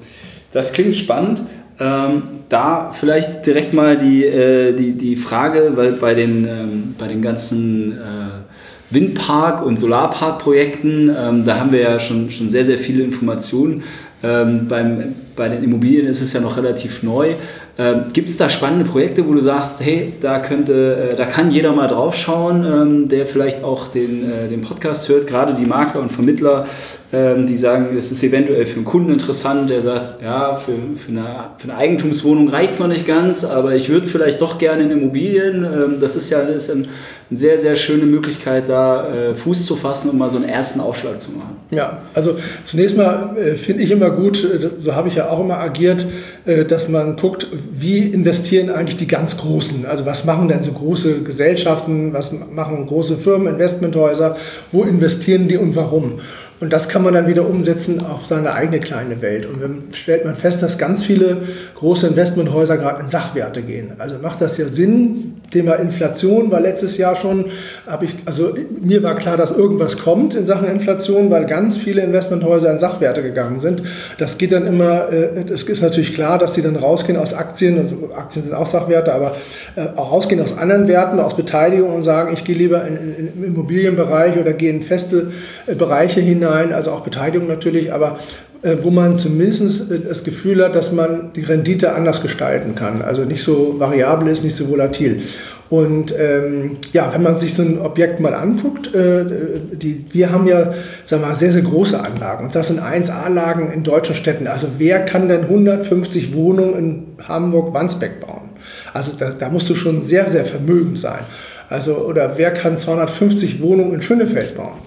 das 0.51 0.73
klingt 0.73 0.97
spannend. 0.97 1.43
Ähm, 1.79 2.23
da 2.49 2.91
vielleicht 2.93 3.47
direkt 3.47 3.75
mal 3.75 3.99
die, 3.99 4.25
äh, 4.25 4.75
die, 4.75 4.93
die 4.93 5.17
Frage, 5.17 5.73
weil 5.75 5.93
bei 5.93 6.15
den, 6.15 6.47
ähm, 6.47 6.95
bei 6.99 7.07
den 7.07 7.23
ganzen 7.23 7.93
äh, 7.93 7.95
Windpark- 8.91 9.63
und 9.65 9.79
Solarparkprojekten. 9.79 11.15
Ähm, 11.17 11.45
da 11.45 11.59
haben 11.59 11.73
wir 11.73 11.81
ja 11.81 11.99
schon, 11.99 12.31
schon 12.31 12.49
sehr, 12.49 12.65
sehr 12.65 12.79
viele 12.79 13.03
Informationen. 13.05 13.85
Ähm, 14.23 14.69
beim, 14.69 15.15
bei 15.35 15.49
den 15.49 15.65
Immobilien 15.65 16.07
ist 16.07 16.21
es 16.21 16.33
ja 16.35 16.41
noch 16.41 16.59
relativ 16.59 17.03
neu. 17.03 17.35
Ähm, 17.79 18.03
Gibt 18.13 18.29
es 18.29 18.37
da 18.37 18.51
spannende 18.51 18.85
Projekte, 18.85 19.27
wo 19.27 19.33
du 19.33 19.41
sagst, 19.41 19.81
hey, 19.81 20.13
da, 20.21 20.41
könnte, 20.41 21.13
äh, 21.13 21.17
da 21.17 21.25
kann 21.25 21.51
jeder 21.51 21.73
mal 21.73 21.89
drauf 21.89 22.15
schauen, 22.15 22.65
ähm, 22.65 23.09
der 23.09 23.27
vielleicht 23.27 23.65
auch 23.65 23.89
den, 23.89 24.31
äh, 24.31 24.49
den 24.49 24.61
Podcast 24.61 25.09
hört, 25.09 25.27
gerade 25.27 25.55
die 25.55 25.65
Makler 25.65 26.03
und 26.03 26.13
Vermittler, 26.13 26.67
die 27.13 27.57
sagen, 27.57 27.97
es 27.99 28.13
ist 28.13 28.23
eventuell 28.23 28.67
für 28.67 28.77
einen 28.77 28.85
Kunden 28.85 29.13
interessant, 29.13 29.69
der 29.69 29.83
sagt, 29.83 30.23
ja, 30.23 30.55
für, 30.55 30.75
für, 30.97 31.11
eine, 31.11 31.51
für 31.59 31.65
eine 31.65 31.77
Eigentumswohnung 31.77 32.49
reicht 32.49 32.75
es 32.75 32.79
noch 32.79 32.87
nicht 32.87 33.05
ganz, 33.05 33.45
aber 33.45 33.75
ich 33.75 33.89
würde 33.89 34.07
vielleicht 34.07 34.41
doch 34.41 34.59
gerne 34.59 34.85
in 34.85 34.93
Immobilien. 34.93 35.65
Ähm, 35.65 35.97
das 36.01 36.15
ist 36.15 36.31
ja, 36.31 36.45
das 36.45 36.69
ist 36.69 36.71
ein, 36.71 36.87
eine 37.31 37.37
sehr, 37.37 37.59
sehr 37.59 37.75
schöne 37.75 38.07
Möglichkeit, 38.07 38.69
da 38.69 39.13
äh, 39.13 39.35
Fuß 39.35 39.67
zu 39.67 39.75
fassen 39.75 40.11
und 40.11 40.19
mal 40.19 40.31
so 40.31 40.37
einen 40.37 40.49
ersten 40.49 40.79
Aufschlag 40.79 41.21
zu 41.21 41.33
machen. 41.33 41.57
Ja, 41.73 42.03
also 42.15 42.37
zunächst 42.63 42.97
mal 42.97 43.37
äh, 43.37 43.57
finde 43.57 43.83
ich 43.83 43.91
immer 43.91 44.11
gut, 44.11 44.45
äh, 44.45 44.71
so 44.79 44.95
habe 44.95 45.09
ich 45.09 45.17
ja 45.17 45.29
auch 45.29 45.41
immer 45.41 45.59
agiert, 45.59 46.07
dass 46.69 46.89
man 46.89 47.17
guckt, 47.17 47.49
wie 47.71 47.99
investieren 47.99 48.71
eigentlich 48.71 48.97
die 48.97 49.07
ganz 49.07 49.37
Großen? 49.37 49.85
Also 49.85 50.07
was 50.07 50.25
machen 50.25 50.49
denn 50.49 50.63
so 50.63 50.73
große 50.73 51.23
Gesellschaften, 51.23 52.15
was 52.15 52.33
machen 52.33 52.87
große 52.87 53.19
Firmen, 53.19 53.47
Investmenthäuser, 53.47 54.37
wo 54.73 54.83
investieren 54.85 55.49
die 55.49 55.59
und 55.59 55.77
warum? 55.77 56.21
Und 56.61 56.75
das 56.75 56.91
kann 56.91 57.03
man 57.03 57.15
dann 57.15 57.27
wieder 57.27 57.49
umsetzen 57.49 58.05
auf 58.05 58.27
seine 58.27 58.53
eigene 58.53 58.81
kleine 58.81 59.23
Welt. 59.23 59.47
Und 59.47 59.63
dann 59.63 59.85
stellt 59.95 60.27
man 60.27 60.37
fest, 60.37 60.63
dass 60.63 60.77
ganz 60.77 61.03
viele 61.03 61.39
große 61.77 62.07
Investmenthäuser 62.07 62.77
gerade 62.77 63.01
in 63.01 63.09
Sachwerte 63.09 63.63
gehen. 63.63 63.93
Also 63.97 64.17
macht 64.19 64.43
das 64.43 64.59
ja 64.59 64.69
Sinn. 64.69 65.37
Thema 65.51 65.75
Inflation 65.77 66.53
war 66.53 66.61
letztes 66.61 66.99
Jahr 66.99 67.17
schon, 67.17 67.47
habe 67.87 68.05
ich, 68.05 68.15
also 68.27 68.55
mir 68.81 69.03
war 69.03 69.17
klar, 69.17 69.39
dass 69.39 69.51
irgendwas 69.51 69.97
kommt 69.99 70.35
in 70.35 70.45
Sachen 70.45 70.69
Inflation, 70.69 71.31
weil 71.31 71.47
ganz 71.47 71.79
viele 71.79 72.03
Investmenthäuser 72.03 72.71
in 72.71 72.79
Sachwerte 72.79 73.23
gegangen 73.23 73.59
sind. 73.59 73.83
Das 74.19 74.37
geht 74.37 74.53
dann 74.53 74.67
immer, 74.67 75.09
es 75.11 75.67
äh, 75.67 75.73
ist 75.73 75.83
natürlich 75.83 76.15
klar, 76.15 76.39
dass 76.39 76.53
die 76.53 76.63
dann 76.63 76.77
rausgehen 76.77 77.19
aus 77.19 77.33
Aktien, 77.33 77.81
also 77.81 77.97
Aktien 78.15 78.45
sind 78.45 78.55
auch 78.55 78.67
Sachwerte, 78.67 79.13
aber 79.15 79.35
äh, 79.77 79.87
auch 79.97 80.13
rausgehen 80.13 80.41
aus 80.43 80.57
anderen 80.57 80.87
Werten, 80.87 81.19
aus 81.19 81.35
Beteiligung 81.37 81.95
und 81.95 82.03
sagen, 82.03 82.33
ich 82.35 82.45
gehe 82.45 82.55
lieber 82.55 82.87
in, 82.87 82.97
in, 82.97 83.33
im 83.35 83.45
Immobilienbereich 83.45 84.39
oder 84.39 84.53
gehe 84.53 84.71
in 84.71 84.83
feste 84.85 85.33
äh, 85.67 85.75
Bereiche 85.75 86.21
hinein 86.21 86.50
hinein, 86.51 86.73
also 86.73 86.91
auch 86.91 87.01
Beteiligung 87.01 87.49
natürlich, 87.49 87.93
aber 87.93 88.19
äh, 88.63 88.77
wo 88.83 88.91
man 88.91 89.17
zumindest 89.17 89.91
äh, 89.91 90.01
das 90.01 90.25
Gefühl 90.25 90.63
hat, 90.63 90.75
dass 90.75 90.93
man 90.93 91.33
die 91.35 91.43
Rendite 91.43 91.95
anders 91.95 92.23
gestalten 92.23 92.75
kann. 92.75 93.03
Also 93.03 93.25
nicht 93.25 93.43
so 93.43 93.77
variabel 93.79 94.29
ist, 94.29 94.45
nicht 94.45 94.57
so 94.57 94.69
volatil. 94.69 95.23
Und 95.71 96.13
ähm, 96.19 96.79
ja, 96.93 97.15
wenn 97.15 97.23
man 97.23 97.37
sich 97.37 97.55
so 97.55 97.63
ein 97.63 97.81
Objekt 97.81 98.19
mal 98.19 98.35
anguckt, 98.35 98.93
äh, 98.93 99.25
die, 99.73 100.05
wir 100.11 100.33
haben 100.33 100.49
ja 100.49 100.75
sagen 101.05 101.23
wir 101.23 101.29
mal, 101.29 101.35
sehr, 101.37 101.53
sehr 101.53 101.63
große 101.63 102.05
Anlagen. 102.05 102.47
Und 102.47 102.55
das 102.57 102.67
sind 102.67 102.81
1A-Lagen 102.81 103.73
in 103.73 103.85
deutschen 103.85 104.17
Städten. 104.17 104.49
Also 104.49 104.67
wer 104.79 105.05
kann 105.05 105.29
denn 105.29 105.43
150 105.43 106.35
Wohnungen 106.35 106.75
in 106.77 107.07
Hamburg-Wandsbek 107.29 108.21
bauen? 108.21 108.51
Also 108.93 109.13
da, 109.17 109.31
da 109.31 109.49
musst 109.49 109.71
du 109.71 109.77
schon 109.77 110.03
sehr, 110.03 110.29
sehr 110.29 110.45
vermögend 110.45 110.99
sein. 110.99 111.21
Also, 111.71 111.99
oder 111.99 112.37
wer 112.37 112.51
kann 112.51 112.77
250 112.77 113.63
Wohnungen 113.63 113.95
in 113.95 114.03
Schönefeld 114.03 114.57
bauen? 114.57 114.81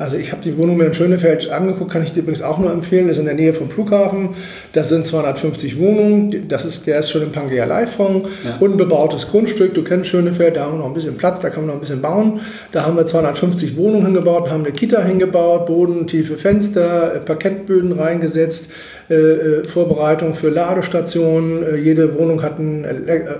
Also 0.00 0.16
ich 0.16 0.32
habe 0.32 0.40
die 0.40 0.56
Wohnung 0.56 0.78
mir 0.78 0.86
in 0.86 0.94
Schönefeld 0.94 1.50
angeguckt, 1.50 1.90
kann 1.90 2.02
ich 2.02 2.12
dir 2.12 2.20
übrigens 2.20 2.40
auch 2.40 2.58
nur 2.58 2.72
empfehlen, 2.72 3.08
das 3.08 3.18
ist 3.18 3.20
in 3.20 3.26
der 3.26 3.34
Nähe 3.34 3.52
vom 3.52 3.68
Flughafen. 3.68 4.30
Das 4.72 4.88
sind 4.88 5.04
250 5.04 5.78
Wohnungen, 5.78 6.48
das 6.48 6.64
ist, 6.64 6.86
der 6.86 7.00
ist 7.00 7.10
schon 7.10 7.22
im 7.22 7.32
Pangea 7.32 7.66
Live-Fonds, 7.66 8.26
ja. 8.42 8.56
unbebautes 8.60 9.28
Grundstück, 9.28 9.74
du 9.74 9.84
kennst 9.84 10.08
Schönefeld, 10.08 10.56
da 10.56 10.64
haben 10.64 10.72
wir 10.72 10.78
noch 10.78 10.86
ein 10.86 10.94
bisschen 10.94 11.18
Platz, 11.18 11.40
da 11.40 11.50
kann 11.50 11.66
man 11.66 11.66
noch 11.66 11.74
ein 11.74 11.80
bisschen 11.80 12.00
bauen. 12.00 12.40
Da 12.72 12.86
haben 12.86 12.96
wir 12.96 13.04
250 13.04 13.76
Wohnungen 13.76 14.06
hingebaut, 14.06 14.50
haben 14.50 14.64
eine 14.64 14.72
Kita 14.72 15.02
hingebaut, 15.02 15.66
bodentiefe 15.66 16.38
Fenster, 16.38 17.16
äh, 17.16 17.18
Parkettböden 17.20 17.92
reingesetzt, 17.92 18.70
äh, 19.10 19.14
äh, 19.14 19.64
Vorbereitung 19.64 20.34
für 20.34 20.48
Ladestationen. 20.48 21.62
Äh, 21.62 21.76
jede 21.76 22.16
Wohnung 22.16 22.42
hat 22.42 22.58
ein 22.58 22.86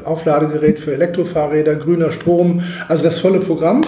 Aufladegerät 0.04 0.78
für 0.78 0.92
Elektrofahrräder, 0.92 1.76
grüner 1.76 2.12
Strom, 2.12 2.62
also 2.86 3.04
das 3.04 3.18
volle 3.18 3.38
Programm. 3.38 3.82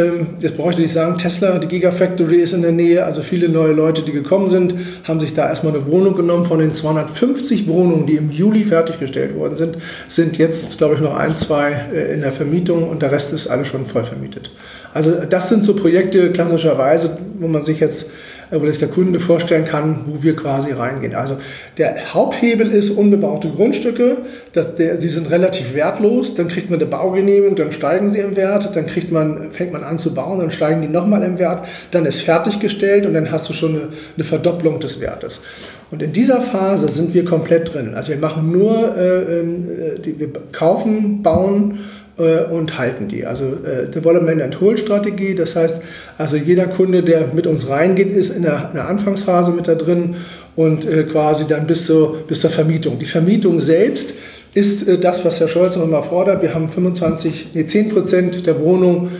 Ähm, 0.00 0.26
jetzt 0.40 0.56
brauche 0.56 0.70
ich 0.70 0.78
nicht 0.78 0.92
sagen, 0.92 1.18
Tesla, 1.18 1.58
die 1.58 1.68
Gigafactory 1.68 2.36
ist 2.36 2.52
in 2.52 2.62
der 2.62 2.72
Nähe, 2.72 3.04
also 3.04 3.22
viele 3.22 3.48
neue 3.48 3.72
Leute, 3.72 4.02
die 4.02 4.12
gekommen 4.12 4.48
sind, 4.48 4.74
haben 5.04 5.20
sich 5.20 5.34
da 5.34 5.48
erstmal 5.48 5.74
eine 5.74 5.86
Wohnung 5.86 6.14
genommen. 6.14 6.46
Von 6.46 6.58
den 6.58 6.72
250 6.72 7.66
Wohnungen, 7.66 8.06
die 8.06 8.16
im 8.16 8.30
Juli 8.30 8.64
fertiggestellt 8.64 9.36
worden 9.36 9.56
sind, 9.56 9.76
sind 10.08 10.38
jetzt, 10.38 10.78
glaube 10.78 10.94
ich, 10.94 11.00
noch 11.00 11.14
ein, 11.14 11.34
zwei 11.36 11.72
äh, 11.92 12.14
in 12.14 12.20
der 12.22 12.32
Vermietung 12.32 12.88
und 12.88 13.02
der 13.02 13.12
Rest 13.12 13.32
ist 13.32 13.48
alles 13.48 13.68
schon 13.68 13.86
voll 13.86 14.04
vermietet. 14.04 14.50
Also 14.92 15.12
das 15.28 15.48
sind 15.48 15.64
so 15.64 15.74
Projekte 15.74 16.30
klassischerweise, 16.32 17.16
wo 17.36 17.46
man 17.46 17.62
sich 17.62 17.78
jetzt 17.80 18.10
wo 18.50 18.66
sich 18.66 18.78
der 18.78 18.88
Kunde 18.88 19.20
vorstellen 19.20 19.64
kann, 19.64 20.00
wo 20.06 20.22
wir 20.22 20.34
quasi 20.34 20.72
reingehen. 20.72 21.14
Also 21.14 21.36
der 21.78 22.14
Haupthebel 22.14 22.70
ist 22.70 22.90
unbebaute 22.90 23.48
Grundstücke, 23.50 24.18
dass 24.52 24.74
der, 24.76 25.00
sie 25.00 25.08
sind 25.08 25.30
relativ 25.30 25.74
wertlos, 25.74 26.34
dann 26.34 26.48
kriegt 26.48 26.70
man 26.70 26.80
eine 26.80 26.88
Baugenehmigung, 26.88 27.54
dann 27.54 27.72
steigen 27.72 28.08
sie 28.08 28.20
im 28.20 28.36
Wert, 28.36 28.74
dann 28.74 28.86
kriegt 28.86 29.12
man, 29.12 29.52
fängt 29.52 29.72
man 29.72 29.84
an 29.84 29.98
zu 29.98 30.14
bauen, 30.14 30.40
dann 30.40 30.50
steigen 30.50 30.82
die 30.82 30.88
nochmal 30.88 31.22
im 31.22 31.38
Wert, 31.38 31.66
dann 31.92 32.06
ist 32.06 32.22
fertiggestellt 32.22 33.06
und 33.06 33.14
dann 33.14 33.30
hast 33.30 33.48
du 33.48 33.52
schon 33.52 33.70
eine, 33.70 33.88
eine 34.16 34.24
Verdopplung 34.24 34.80
des 34.80 35.00
Wertes. 35.00 35.42
Und 35.90 36.02
in 36.02 36.12
dieser 36.12 36.40
Phase 36.40 36.88
sind 36.88 37.14
wir 37.14 37.24
komplett 37.24 37.74
drin. 37.74 37.94
Also 37.94 38.10
wir 38.10 38.18
machen 38.18 38.52
nur, 38.52 38.96
äh, 38.96 39.40
ähm, 39.40 39.66
äh, 39.68 39.98
die, 40.00 40.18
wir 40.20 40.28
kaufen, 40.52 41.22
bauen, 41.22 41.80
und 42.20 42.78
halten 42.78 43.08
die. 43.08 43.24
Also 43.24 43.44
äh, 43.44 43.90
Development 43.90 44.42
and 44.42 44.60
Hold 44.60 44.78
Strategie, 44.78 45.34
das 45.34 45.56
heißt, 45.56 45.80
also 46.18 46.36
jeder 46.36 46.66
Kunde, 46.66 47.02
der 47.02 47.28
mit 47.34 47.46
uns 47.46 47.68
reingeht, 47.68 48.14
ist 48.14 48.30
in 48.30 48.42
der, 48.42 48.68
in 48.70 48.76
der 48.76 48.88
Anfangsphase 48.88 49.52
mit 49.52 49.68
da 49.68 49.74
drin 49.74 50.16
und 50.56 50.86
äh, 50.86 51.04
quasi 51.04 51.44
dann 51.48 51.66
bis 51.66 51.86
zur, 51.86 52.18
bis 52.26 52.40
zur 52.40 52.50
Vermietung. 52.50 52.98
Die 52.98 53.06
Vermietung 53.06 53.60
selbst 53.60 54.14
ist 54.54 54.86
äh, 54.86 54.98
das, 54.98 55.24
was 55.24 55.40
Herr 55.40 55.48
Scholz 55.48 55.76
auch 55.76 55.84
immer 55.84 56.02
fordert. 56.02 56.42
Wir 56.42 56.54
haben 56.54 56.68
25, 56.68 57.50
nee, 57.54 57.66
10 57.66 57.88
Prozent 57.88 58.46
der 58.46 58.60
Wohnung 58.60 59.10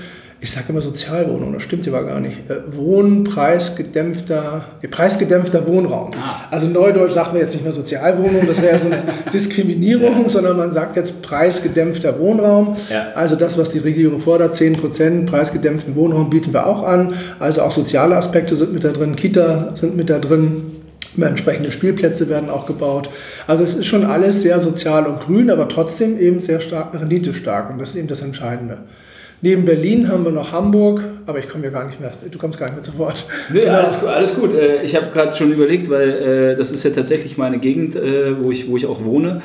ich 0.42 0.50
sage 0.50 0.66
immer 0.70 0.80
Sozialwohnung, 0.80 1.52
das 1.52 1.62
stimmt 1.62 1.86
aber 1.86 2.02
gar 2.04 2.18
nicht. 2.18 2.38
Äh, 2.48 2.74
Wohnen, 2.74 3.24
preisgedämpfter, 3.24 4.64
äh, 4.80 4.88
preisgedämpfter 4.88 5.66
Wohnraum. 5.66 6.12
Ah. 6.14 6.46
Also 6.50 6.66
Neudeutsch 6.66 7.12
sagt 7.12 7.32
man 7.32 7.42
jetzt 7.42 7.52
nicht 7.52 7.62
mehr 7.62 7.72
Sozialwohnung, 7.72 8.46
das 8.46 8.62
wäre 8.62 8.78
so 8.78 8.86
eine 8.86 9.02
Diskriminierung, 9.34 10.22
ja. 10.22 10.30
sondern 10.30 10.56
man 10.56 10.72
sagt 10.72 10.96
jetzt 10.96 11.20
preisgedämpfter 11.20 12.18
Wohnraum. 12.18 12.76
Ja. 12.88 13.08
Also 13.14 13.36
das, 13.36 13.58
was 13.58 13.68
die 13.68 13.80
Regierung 13.80 14.18
fordert, 14.18 14.54
10% 14.54 15.26
preisgedämpften 15.26 15.94
Wohnraum 15.94 16.30
bieten 16.30 16.54
wir 16.54 16.66
auch 16.66 16.84
an. 16.84 17.14
Also 17.38 17.60
auch 17.60 17.72
soziale 17.72 18.16
Aspekte 18.16 18.56
sind 18.56 18.72
mit 18.72 18.82
da 18.82 18.92
drin, 18.92 19.16
Kita 19.16 19.74
sind 19.74 19.94
mit 19.94 20.08
da 20.08 20.18
drin. 20.18 20.62
Entsprechende 21.20 21.70
Spielplätze 21.70 22.30
werden 22.30 22.48
auch 22.48 22.66
gebaut. 22.66 23.10
Also 23.46 23.64
es 23.64 23.74
ist 23.74 23.86
schon 23.86 24.04
alles 24.04 24.40
sehr 24.40 24.58
sozial 24.60 25.06
und 25.06 25.20
grün, 25.20 25.50
aber 25.50 25.68
trotzdem 25.68 26.18
eben 26.18 26.40
sehr 26.40 26.60
stark 26.60 26.94
renditestark. 26.98 27.68
Und 27.68 27.78
das 27.78 27.90
ist 27.90 27.96
eben 27.96 28.08
das 28.08 28.22
Entscheidende. 28.22 28.78
Neben 29.42 29.64
Berlin 29.64 30.08
haben 30.08 30.24
wir 30.24 30.32
noch 30.32 30.52
Hamburg, 30.52 31.02
aber 31.24 31.38
ich 31.38 31.48
komme 31.48 31.64
ja 31.64 31.70
gar 31.70 31.86
nicht 31.86 31.98
mehr, 31.98 32.12
du 32.30 32.38
kommst 32.38 32.58
gar 32.58 32.66
nicht 32.66 32.74
mehr 32.74 32.82
zu 32.82 32.98
Wort. 32.98 33.24
Nee, 33.50 33.66
alles, 33.66 34.04
alles 34.04 34.34
gut. 34.34 34.54
Äh, 34.54 34.82
ich 34.82 34.94
habe 34.94 35.06
gerade 35.12 35.32
schon 35.34 35.50
überlegt, 35.50 35.88
weil 35.88 36.08
äh, 36.10 36.56
das 36.56 36.70
ist 36.70 36.84
ja 36.84 36.90
tatsächlich 36.90 37.38
meine 37.38 37.58
Gegend, 37.58 37.96
äh, 37.96 38.40
wo 38.40 38.50
ich, 38.50 38.70
wo 38.70 38.76
ich 38.76 38.86
auch 38.86 39.02
wohne 39.02 39.42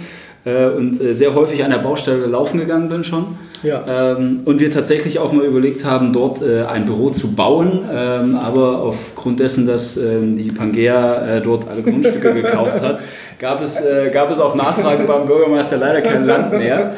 und 0.48 0.94
sehr 0.94 1.34
häufig 1.34 1.64
an 1.64 1.72
der 1.72 1.80
Baustelle 1.80 2.28
laufen 2.28 2.60
gegangen 2.60 2.88
bin 2.88 3.04
schon. 3.04 3.36
Ja. 3.64 4.14
Ähm, 4.16 4.42
und 4.46 4.60
wir 4.60 4.70
tatsächlich 4.70 5.18
auch 5.18 5.32
mal 5.32 5.44
überlegt 5.44 5.84
haben, 5.84 6.14
dort 6.14 6.44
ein 6.44 6.86
Büro 6.86 7.10
zu 7.10 7.34
bauen, 7.34 7.80
ähm, 7.92 8.36
aber 8.36 8.78
aufgrund 8.84 9.40
dessen, 9.40 9.66
dass 9.66 9.98
ähm, 9.98 10.36
die 10.36 10.52
Pangea 10.52 11.40
dort 11.40 11.68
alle 11.68 11.82
Grundstücke 11.82 12.32
gekauft 12.44 12.80
hat, 12.84 13.00
gab 13.40 13.64
es, 13.64 13.84
gab 14.14 14.30
es 14.30 14.38
auf 14.38 14.54
Nachfrage 14.54 15.06
beim 15.06 15.26
Bürgermeister 15.26 15.78
leider 15.78 16.02
kein 16.04 16.28
Land 16.28 16.52
mehr. 16.52 16.94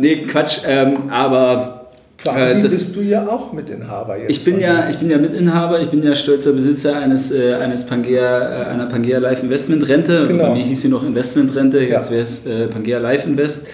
nee, 0.00 0.24
Quatsch, 0.26 0.62
aber 1.10 1.77
Quasi 2.18 2.58
äh, 2.58 2.62
bist 2.62 2.96
du 2.96 3.00
ja 3.00 3.28
auch 3.28 3.52
Mitinhaber 3.52 4.18
jetzt. 4.18 4.30
Ich 4.30 4.44
bin 4.44 4.58
ja, 4.58 4.90
ich 4.90 4.98
bin 4.98 5.08
ja 5.08 5.18
Mitinhaber, 5.18 5.80
ich 5.80 5.88
bin 5.88 6.02
ja 6.02 6.16
stolzer 6.16 6.52
Besitzer 6.52 6.98
eines, 6.98 7.30
äh, 7.30 7.54
eines 7.54 7.86
Pangea, 7.86 8.62
äh, 8.62 8.66
einer 8.66 8.86
Pangea 8.86 9.18
Life 9.18 9.42
Investment 9.42 9.88
Rente. 9.88 10.18
Also 10.18 10.36
genau. 10.36 10.48
bei 10.48 10.54
mir 10.54 10.64
hieß 10.64 10.82
sie 10.82 10.88
noch 10.88 11.04
Investment 11.04 11.54
Rente, 11.54 11.80
jetzt 11.80 12.06
ja. 12.06 12.10
wäre 12.10 12.22
es 12.22 12.44
äh, 12.44 12.66
Pangea 12.66 12.98
Life 12.98 13.28
Invest. 13.28 13.68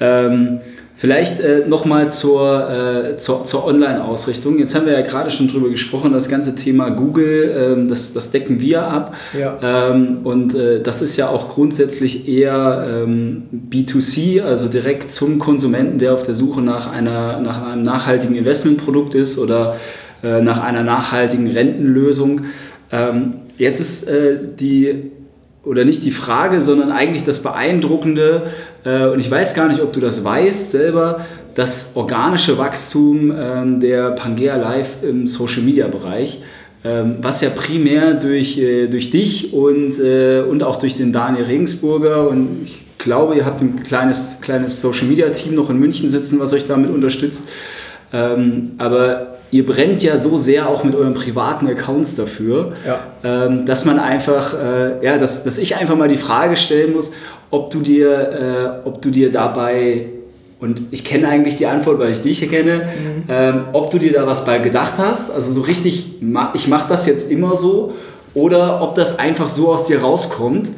Ähm, 0.00 0.60
Vielleicht 0.98 1.40
äh, 1.40 1.64
nochmal 1.68 2.08
zur, 2.08 2.70
äh, 2.70 3.18
zur, 3.18 3.44
zur 3.44 3.66
Online-Ausrichtung. 3.66 4.58
Jetzt 4.58 4.74
haben 4.74 4.86
wir 4.86 4.94
ja 4.94 5.02
gerade 5.02 5.30
schon 5.30 5.46
drüber 5.46 5.68
gesprochen, 5.68 6.14
das 6.14 6.30
ganze 6.30 6.54
Thema 6.54 6.88
Google, 6.88 7.54
ähm, 7.54 7.88
das, 7.90 8.14
das 8.14 8.30
decken 8.30 8.62
wir 8.62 8.82
ab. 8.88 9.14
Ja. 9.38 9.90
Ähm, 9.90 10.20
und 10.24 10.54
äh, 10.54 10.80
das 10.80 11.02
ist 11.02 11.18
ja 11.18 11.28
auch 11.28 11.50
grundsätzlich 11.50 12.26
eher 12.26 12.86
ähm, 12.88 13.42
B2C, 13.70 14.42
also 14.42 14.68
direkt 14.68 15.12
zum 15.12 15.38
Konsumenten, 15.38 15.98
der 15.98 16.14
auf 16.14 16.24
der 16.24 16.34
Suche 16.34 16.62
nach, 16.62 16.90
einer, 16.90 17.40
nach 17.40 17.62
einem 17.62 17.82
nachhaltigen 17.82 18.34
Investmentprodukt 18.34 19.14
ist 19.14 19.38
oder 19.38 19.76
äh, 20.22 20.40
nach 20.40 20.62
einer 20.62 20.82
nachhaltigen 20.82 21.46
Rentenlösung. 21.50 22.46
Ähm, 22.90 23.34
jetzt 23.58 23.80
ist 23.80 24.08
äh, 24.08 24.38
die 24.58 25.12
oder 25.66 25.84
nicht 25.84 26.04
die 26.04 26.12
Frage, 26.12 26.62
sondern 26.62 26.92
eigentlich 26.92 27.24
das 27.24 27.42
Beeindruckende, 27.42 28.50
äh, 28.84 29.08
und 29.08 29.18
ich 29.18 29.30
weiß 29.30 29.54
gar 29.54 29.68
nicht, 29.68 29.82
ob 29.82 29.92
du 29.92 30.00
das 30.00 30.24
weißt 30.24 30.70
selber, 30.70 31.26
das 31.54 31.92
organische 31.94 32.56
Wachstum 32.56 33.34
ähm, 33.36 33.80
der 33.80 34.12
Pangea 34.12 34.56
Live 34.56 35.02
im 35.02 35.26
Social 35.26 35.62
Media 35.62 35.88
Bereich, 35.88 36.40
ähm, 36.84 37.16
was 37.20 37.40
ja 37.40 37.50
primär 37.50 38.14
durch, 38.14 38.58
äh, 38.58 38.86
durch 38.86 39.10
dich 39.10 39.52
und, 39.52 39.98
äh, 39.98 40.42
und 40.42 40.62
auch 40.62 40.78
durch 40.78 40.94
den 40.94 41.12
Daniel 41.12 41.44
Regensburger 41.44 42.28
und 42.28 42.60
ich 42.62 42.78
glaube, 42.98 43.34
ihr 43.34 43.44
habt 43.44 43.60
ein 43.60 43.82
kleines, 43.82 44.40
kleines 44.40 44.80
Social 44.80 45.06
Media 45.06 45.28
Team 45.30 45.54
noch 45.54 45.68
in 45.70 45.78
München 45.78 46.08
sitzen, 46.08 46.38
was 46.38 46.52
euch 46.52 46.66
damit 46.66 46.90
unterstützt. 46.90 47.48
Ähm, 48.16 48.72
aber 48.78 49.36
ihr 49.50 49.66
brennt 49.66 50.02
ja 50.02 50.16
so 50.16 50.38
sehr 50.38 50.68
auch 50.68 50.84
mit 50.84 50.94
euren 50.94 51.14
privaten 51.14 51.68
Accounts 51.68 52.16
dafür, 52.16 52.72
ja. 52.86 53.00
ähm, 53.22 53.66
dass 53.66 53.84
man 53.84 53.98
einfach, 53.98 54.54
äh, 54.54 55.04
ja, 55.04 55.18
dass, 55.18 55.44
dass 55.44 55.58
ich 55.58 55.76
einfach 55.76 55.96
mal 55.96 56.08
die 56.08 56.16
Frage 56.16 56.56
stellen 56.56 56.94
muss, 56.94 57.12
ob 57.50 57.70
du 57.70 57.80
dir, 57.80 58.80
äh, 58.84 58.88
ob 58.88 59.02
du 59.02 59.10
dir 59.10 59.30
dabei, 59.30 60.06
und 60.58 60.80
ich 60.90 61.04
kenne 61.04 61.28
eigentlich 61.28 61.56
die 61.56 61.66
Antwort, 61.66 61.98
weil 61.98 62.12
ich 62.12 62.22
dich 62.22 62.48
kenne, 62.48 62.76
mhm. 62.76 63.24
ähm, 63.28 63.64
ob 63.74 63.90
du 63.90 63.98
dir 63.98 64.12
da 64.12 64.26
was 64.26 64.46
bei 64.46 64.58
gedacht 64.58 64.94
hast, 64.96 65.30
also 65.30 65.52
so 65.52 65.60
richtig, 65.60 66.14
ich 66.54 66.68
mache 66.68 66.88
das 66.88 67.06
jetzt 67.06 67.30
immer 67.30 67.54
so, 67.54 67.94
oder 68.32 68.82
ob 68.82 68.94
das 68.94 69.18
einfach 69.18 69.48
so 69.48 69.72
aus 69.72 69.86
dir 69.86 70.00
rauskommt. 70.00 70.68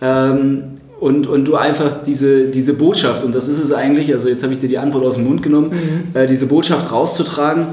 Ähm, 0.00 0.78
und, 0.98 1.26
und 1.26 1.44
du 1.44 1.56
einfach 1.56 2.02
diese, 2.04 2.46
diese 2.46 2.74
Botschaft, 2.74 3.22
und 3.24 3.34
das 3.34 3.48
ist 3.48 3.58
es 3.58 3.72
eigentlich, 3.72 4.12
also 4.14 4.28
jetzt 4.28 4.42
habe 4.42 4.52
ich 4.52 4.58
dir 4.58 4.68
die 4.68 4.78
Antwort 4.78 5.04
aus 5.04 5.16
dem 5.16 5.24
Mund 5.24 5.42
genommen, 5.42 5.70
mhm. 5.70 6.18
äh, 6.18 6.26
diese 6.26 6.46
Botschaft 6.46 6.90
rauszutragen, 6.90 7.66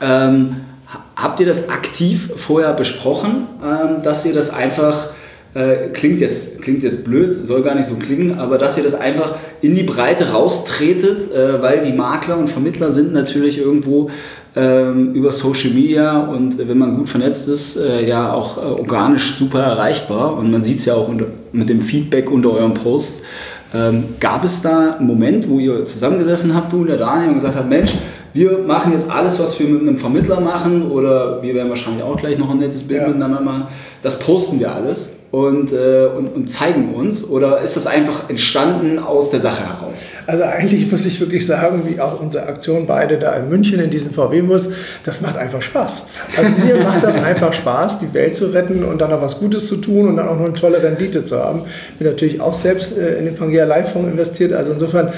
ähm, 0.00 0.56
habt 1.16 1.40
ihr 1.40 1.46
das 1.46 1.70
aktiv 1.70 2.30
vorher 2.36 2.72
besprochen, 2.74 3.46
ähm, 3.62 4.02
dass 4.02 4.26
ihr 4.26 4.34
das 4.34 4.50
einfach, 4.50 5.10
äh, 5.54 5.88
klingt, 5.92 6.20
jetzt, 6.20 6.62
klingt 6.62 6.82
jetzt 6.82 7.04
blöd, 7.04 7.44
soll 7.44 7.62
gar 7.62 7.74
nicht 7.74 7.86
so 7.86 7.96
klingen, 7.96 8.38
aber 8.38 8.56
dass 8.56 8.78
ihr 8.78 8.84
das 8.84 8.94
einfach 8.94 9.34
in 9.60 9.74
die 9.74 9.82
Breite 9.82 10.30
raustretet, 10.30 11.30
äh, 11.30 11.60
weil 11.60 11.82
die 11.82 11.92
Makler 11.92 12.38
und 12.38 12.48
Vermittler 12.48 12.90
sind 12.90 13.12
natürlich 13.12 13.58
irgendwo 13.58 14.10
ähm, 14.56 15.12
über 15.12 15.30
Social 15.30 15.70
Media 15.72 16.20
und 16.20 16.56
wenn 16.56 16.78
man 16.78 16.96
gut 16.96 17.08
vernetzt 17.08 17.48
ist, 17.48 17.76
äh, 17.76 18.06
ja 18.06 18.32
auch 18.32 18.58
äh, 18.58 18.60
organisch 18.60 19.34
super 19.34 19.60
erreichbar 19.60 20.36
und 20.38 20.50
man 20.50 20.62
sieht 20.62 20.78
es 20.78 20.86
ja 20.86 20.94
auch 20.94 21.08
unter, 21.08 21.26
mit 21.52 21.68
dem 21.68 21.82
Feedback 21.82 22.30
unter 22.30 22.52
eurem 22.52 22.74
Post. 22.74 23.22
Ähm, 23.74 24.04
gab 24.20 24.44
es 24.44 24.60
da 24.60 24.96
einen 24.96 25.06
Moment, 25.06 25.48
wo 25.48 25.58
ihr 25.58 25.84
zusammengesessen 25.86 26.54
habt, 26.54 26.72
du 26.72 26.82
und 26.82 26.88
der 26.88 26.98
Daniel, 26.98 27.28
und 27.28 27.36
gesagt 27.36 27.56
habt, 27.56 27.70
Mensch, 27.70 27.92
wir 28.34 28.58
machen 28.66 28.92
jetzt 28.92 29.10
alles, 29.10 29.40
was 29.40 29.58
wir 29.58 29.66
mit 29.66 29.80
einem 29.82 29.96
Vermittler 29.96 30.40
machen, 30.40 30.90
oder 30.90 31.42
wir 31.42 31.54
werden 31.54 31.70
wahrscheinlich 31.70 32.02
auch 32.02 32.16
gleich 32.16 32.38
noch 32.38 32.50
ein 32.50 32.58
nettes 32.58 32.82
Bild 32.82 33.02
ja. 33.02 33.08
miteinander 33.08 33.40
machen, 33.40 33.64
das 34.02 34.18
posten 34.18 34.60
wir 34.60 34.74
alles 34.74 35.21
und, 35.32 35.72
äh, 35.72 36.08
und, 36.14 36.28
und, 36.28 36.50
zeigen 36.50 36.94
uns? 36.94 37.26
Oder 37.28 37.62
ist 37.62 37.74
das 37.74 37.86
einfach 37.86 38.28
entstanden 38.28 38.98
aus 38.98 39.30
der 39.30 39.40
Sache 39.40 39.66
heraus? 39.66 40.10
Also 40.26 40.44
eigentlich 40.44 40.90
muss 40.90 41.06
ich 41.06 41.18
wirklich 41.20 41.46
sagen, 41.46 41.84
wie 41.86 41.98
auch 42.00 42.20
unsere 42.20 42.46
Aktion 42.46 42.86
beide 42.86 43.18
da 43.18 43.34
in 43.36 43.48
München 43.48 43.80
in 43.80 43.88
diesem 43.88 44.12
VW-Bus, 44.12 44.68
das 45.04 45.22
macht 45.22 45.38
einfach 45.38 45.62
Spaß. 45.62 46.06
Also 46.36 46.50
mir 46.62 46.84
macht 46.84 47.02
das 47.02 47.14
einfach 47.24 47.54
Spaß, 47.54 48.00
die 48.00 48.12
Welt 48.12 48.36
zu 48.36 48.48
retten 48.48 48.84
und 48.84 49.00
dann 49.00 49.08
noch 49.08 49.22
was 49.22 49.38
Gutes 49.38 49.66
zu 49.66 49.76
tun 49.76 50.06
und 50.06 50.18
dann 50.18 50.28
auch 50.28 50.36
noch 50.36 50.44
eine 50.44 50.54
tolle 50.54 50.82
Rendite 50.82 51.24
zu 51.24 51.38
haben. 51.38 51.62
Ich 51.92 51.98
bin 51.98 52.08
natürlich 52.08 52.38
auch 52.38 52.52
selbst 52.52 52.98
äh, 52.98 53.18
in 53.18 53.24
den 53.24 53.34
Pangea 53.34 53.64
Live-Fonds 53.64 54.10
investiert, 54.10 54.52
also 54.52 54.74
insofern 54.74 55.14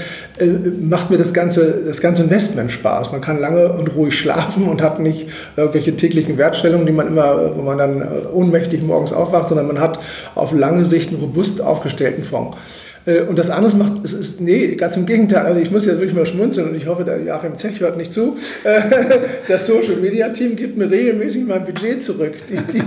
macht 0.80 1.10
mir 1.10 1.18
das 1.18 1.32
ganze, 1.32 1.84
das 1.86 2.00
ganze 2.00 2.24
Investment 2.24 2.72
Spaß. 2.72 3.12
Man 3.12 3.20
kann 3.20 3.38
lange 3.38 3.72
und 3.72 3.94
ruhig 3.94 4.18
schlafen 4.18 4.68
und 4.68 4.82
hat 4.82 4.98
nicht 4.98 5.28
irgendwelche 5.56 5.96
täglichen 5.96 6.38
Wertstellungen, 6.38 6.86
die 6.86 6.92
man 6.92 7.06
immer, 7.06 7.56
wo 7.56 7.62
man 7.62 7.78
dann 7.78 8.04
ohnmächtig 8.32 8.82
morgens 8.82 9.12
aufwacht, 9.12 9.48
sondern 9.48 9.68
man 9.68 9.80
hat 9.80 10.00
auf 10.34 10.52
lange 10.52 10.86
Sicht 10.86 11.10
einen 11.10 11.20
robust 11.20 11.60
aufgestellten 11.60 12.24
Fonds. 12.24 12.56
Äh, 13.06 13.22
und 13.22 13.38
das 13.38 13.50
andere 13.50 13.76
macht, 13.76 14.04
es 14.04 14.12
ist, 14.12 14.40
nee, 14.40 14.74
ganz 14.76 14.96
im 14.96 15.06
Gegenteil. 15.06 15.44
Also 15.44 15.60
ich 15.60 15.70
muss 15.70 15.86
jetzt 15.86 15.98
wirklich 15.98 16.14
mal 16.14 16.26
schmunzeln 16.26 16.68
und 16.68 16.74
ich 16.74 16.86
hoffe, 16.86 17.04
der 17.04 17.20
Joachim 17.20 17.56
Zech 17.56 17.80
hört 17.80 17.96
nicht 17.96 18.12
zu. 18.12 18.36
Äh, 18.64 18.80
das 19.48 19.66
Social 19.66 19.96
Media 19.96 20.28
Team 20.30 20.56
gibt 20.56 20.76
mir 20.76 20.90
regelmäßig 20.90 21.44
mein 21.46 21.64
Budget 21.64 22.02
zurück. 22.02 22.34
Die, 22.48 22.56
die, 22.72 22.82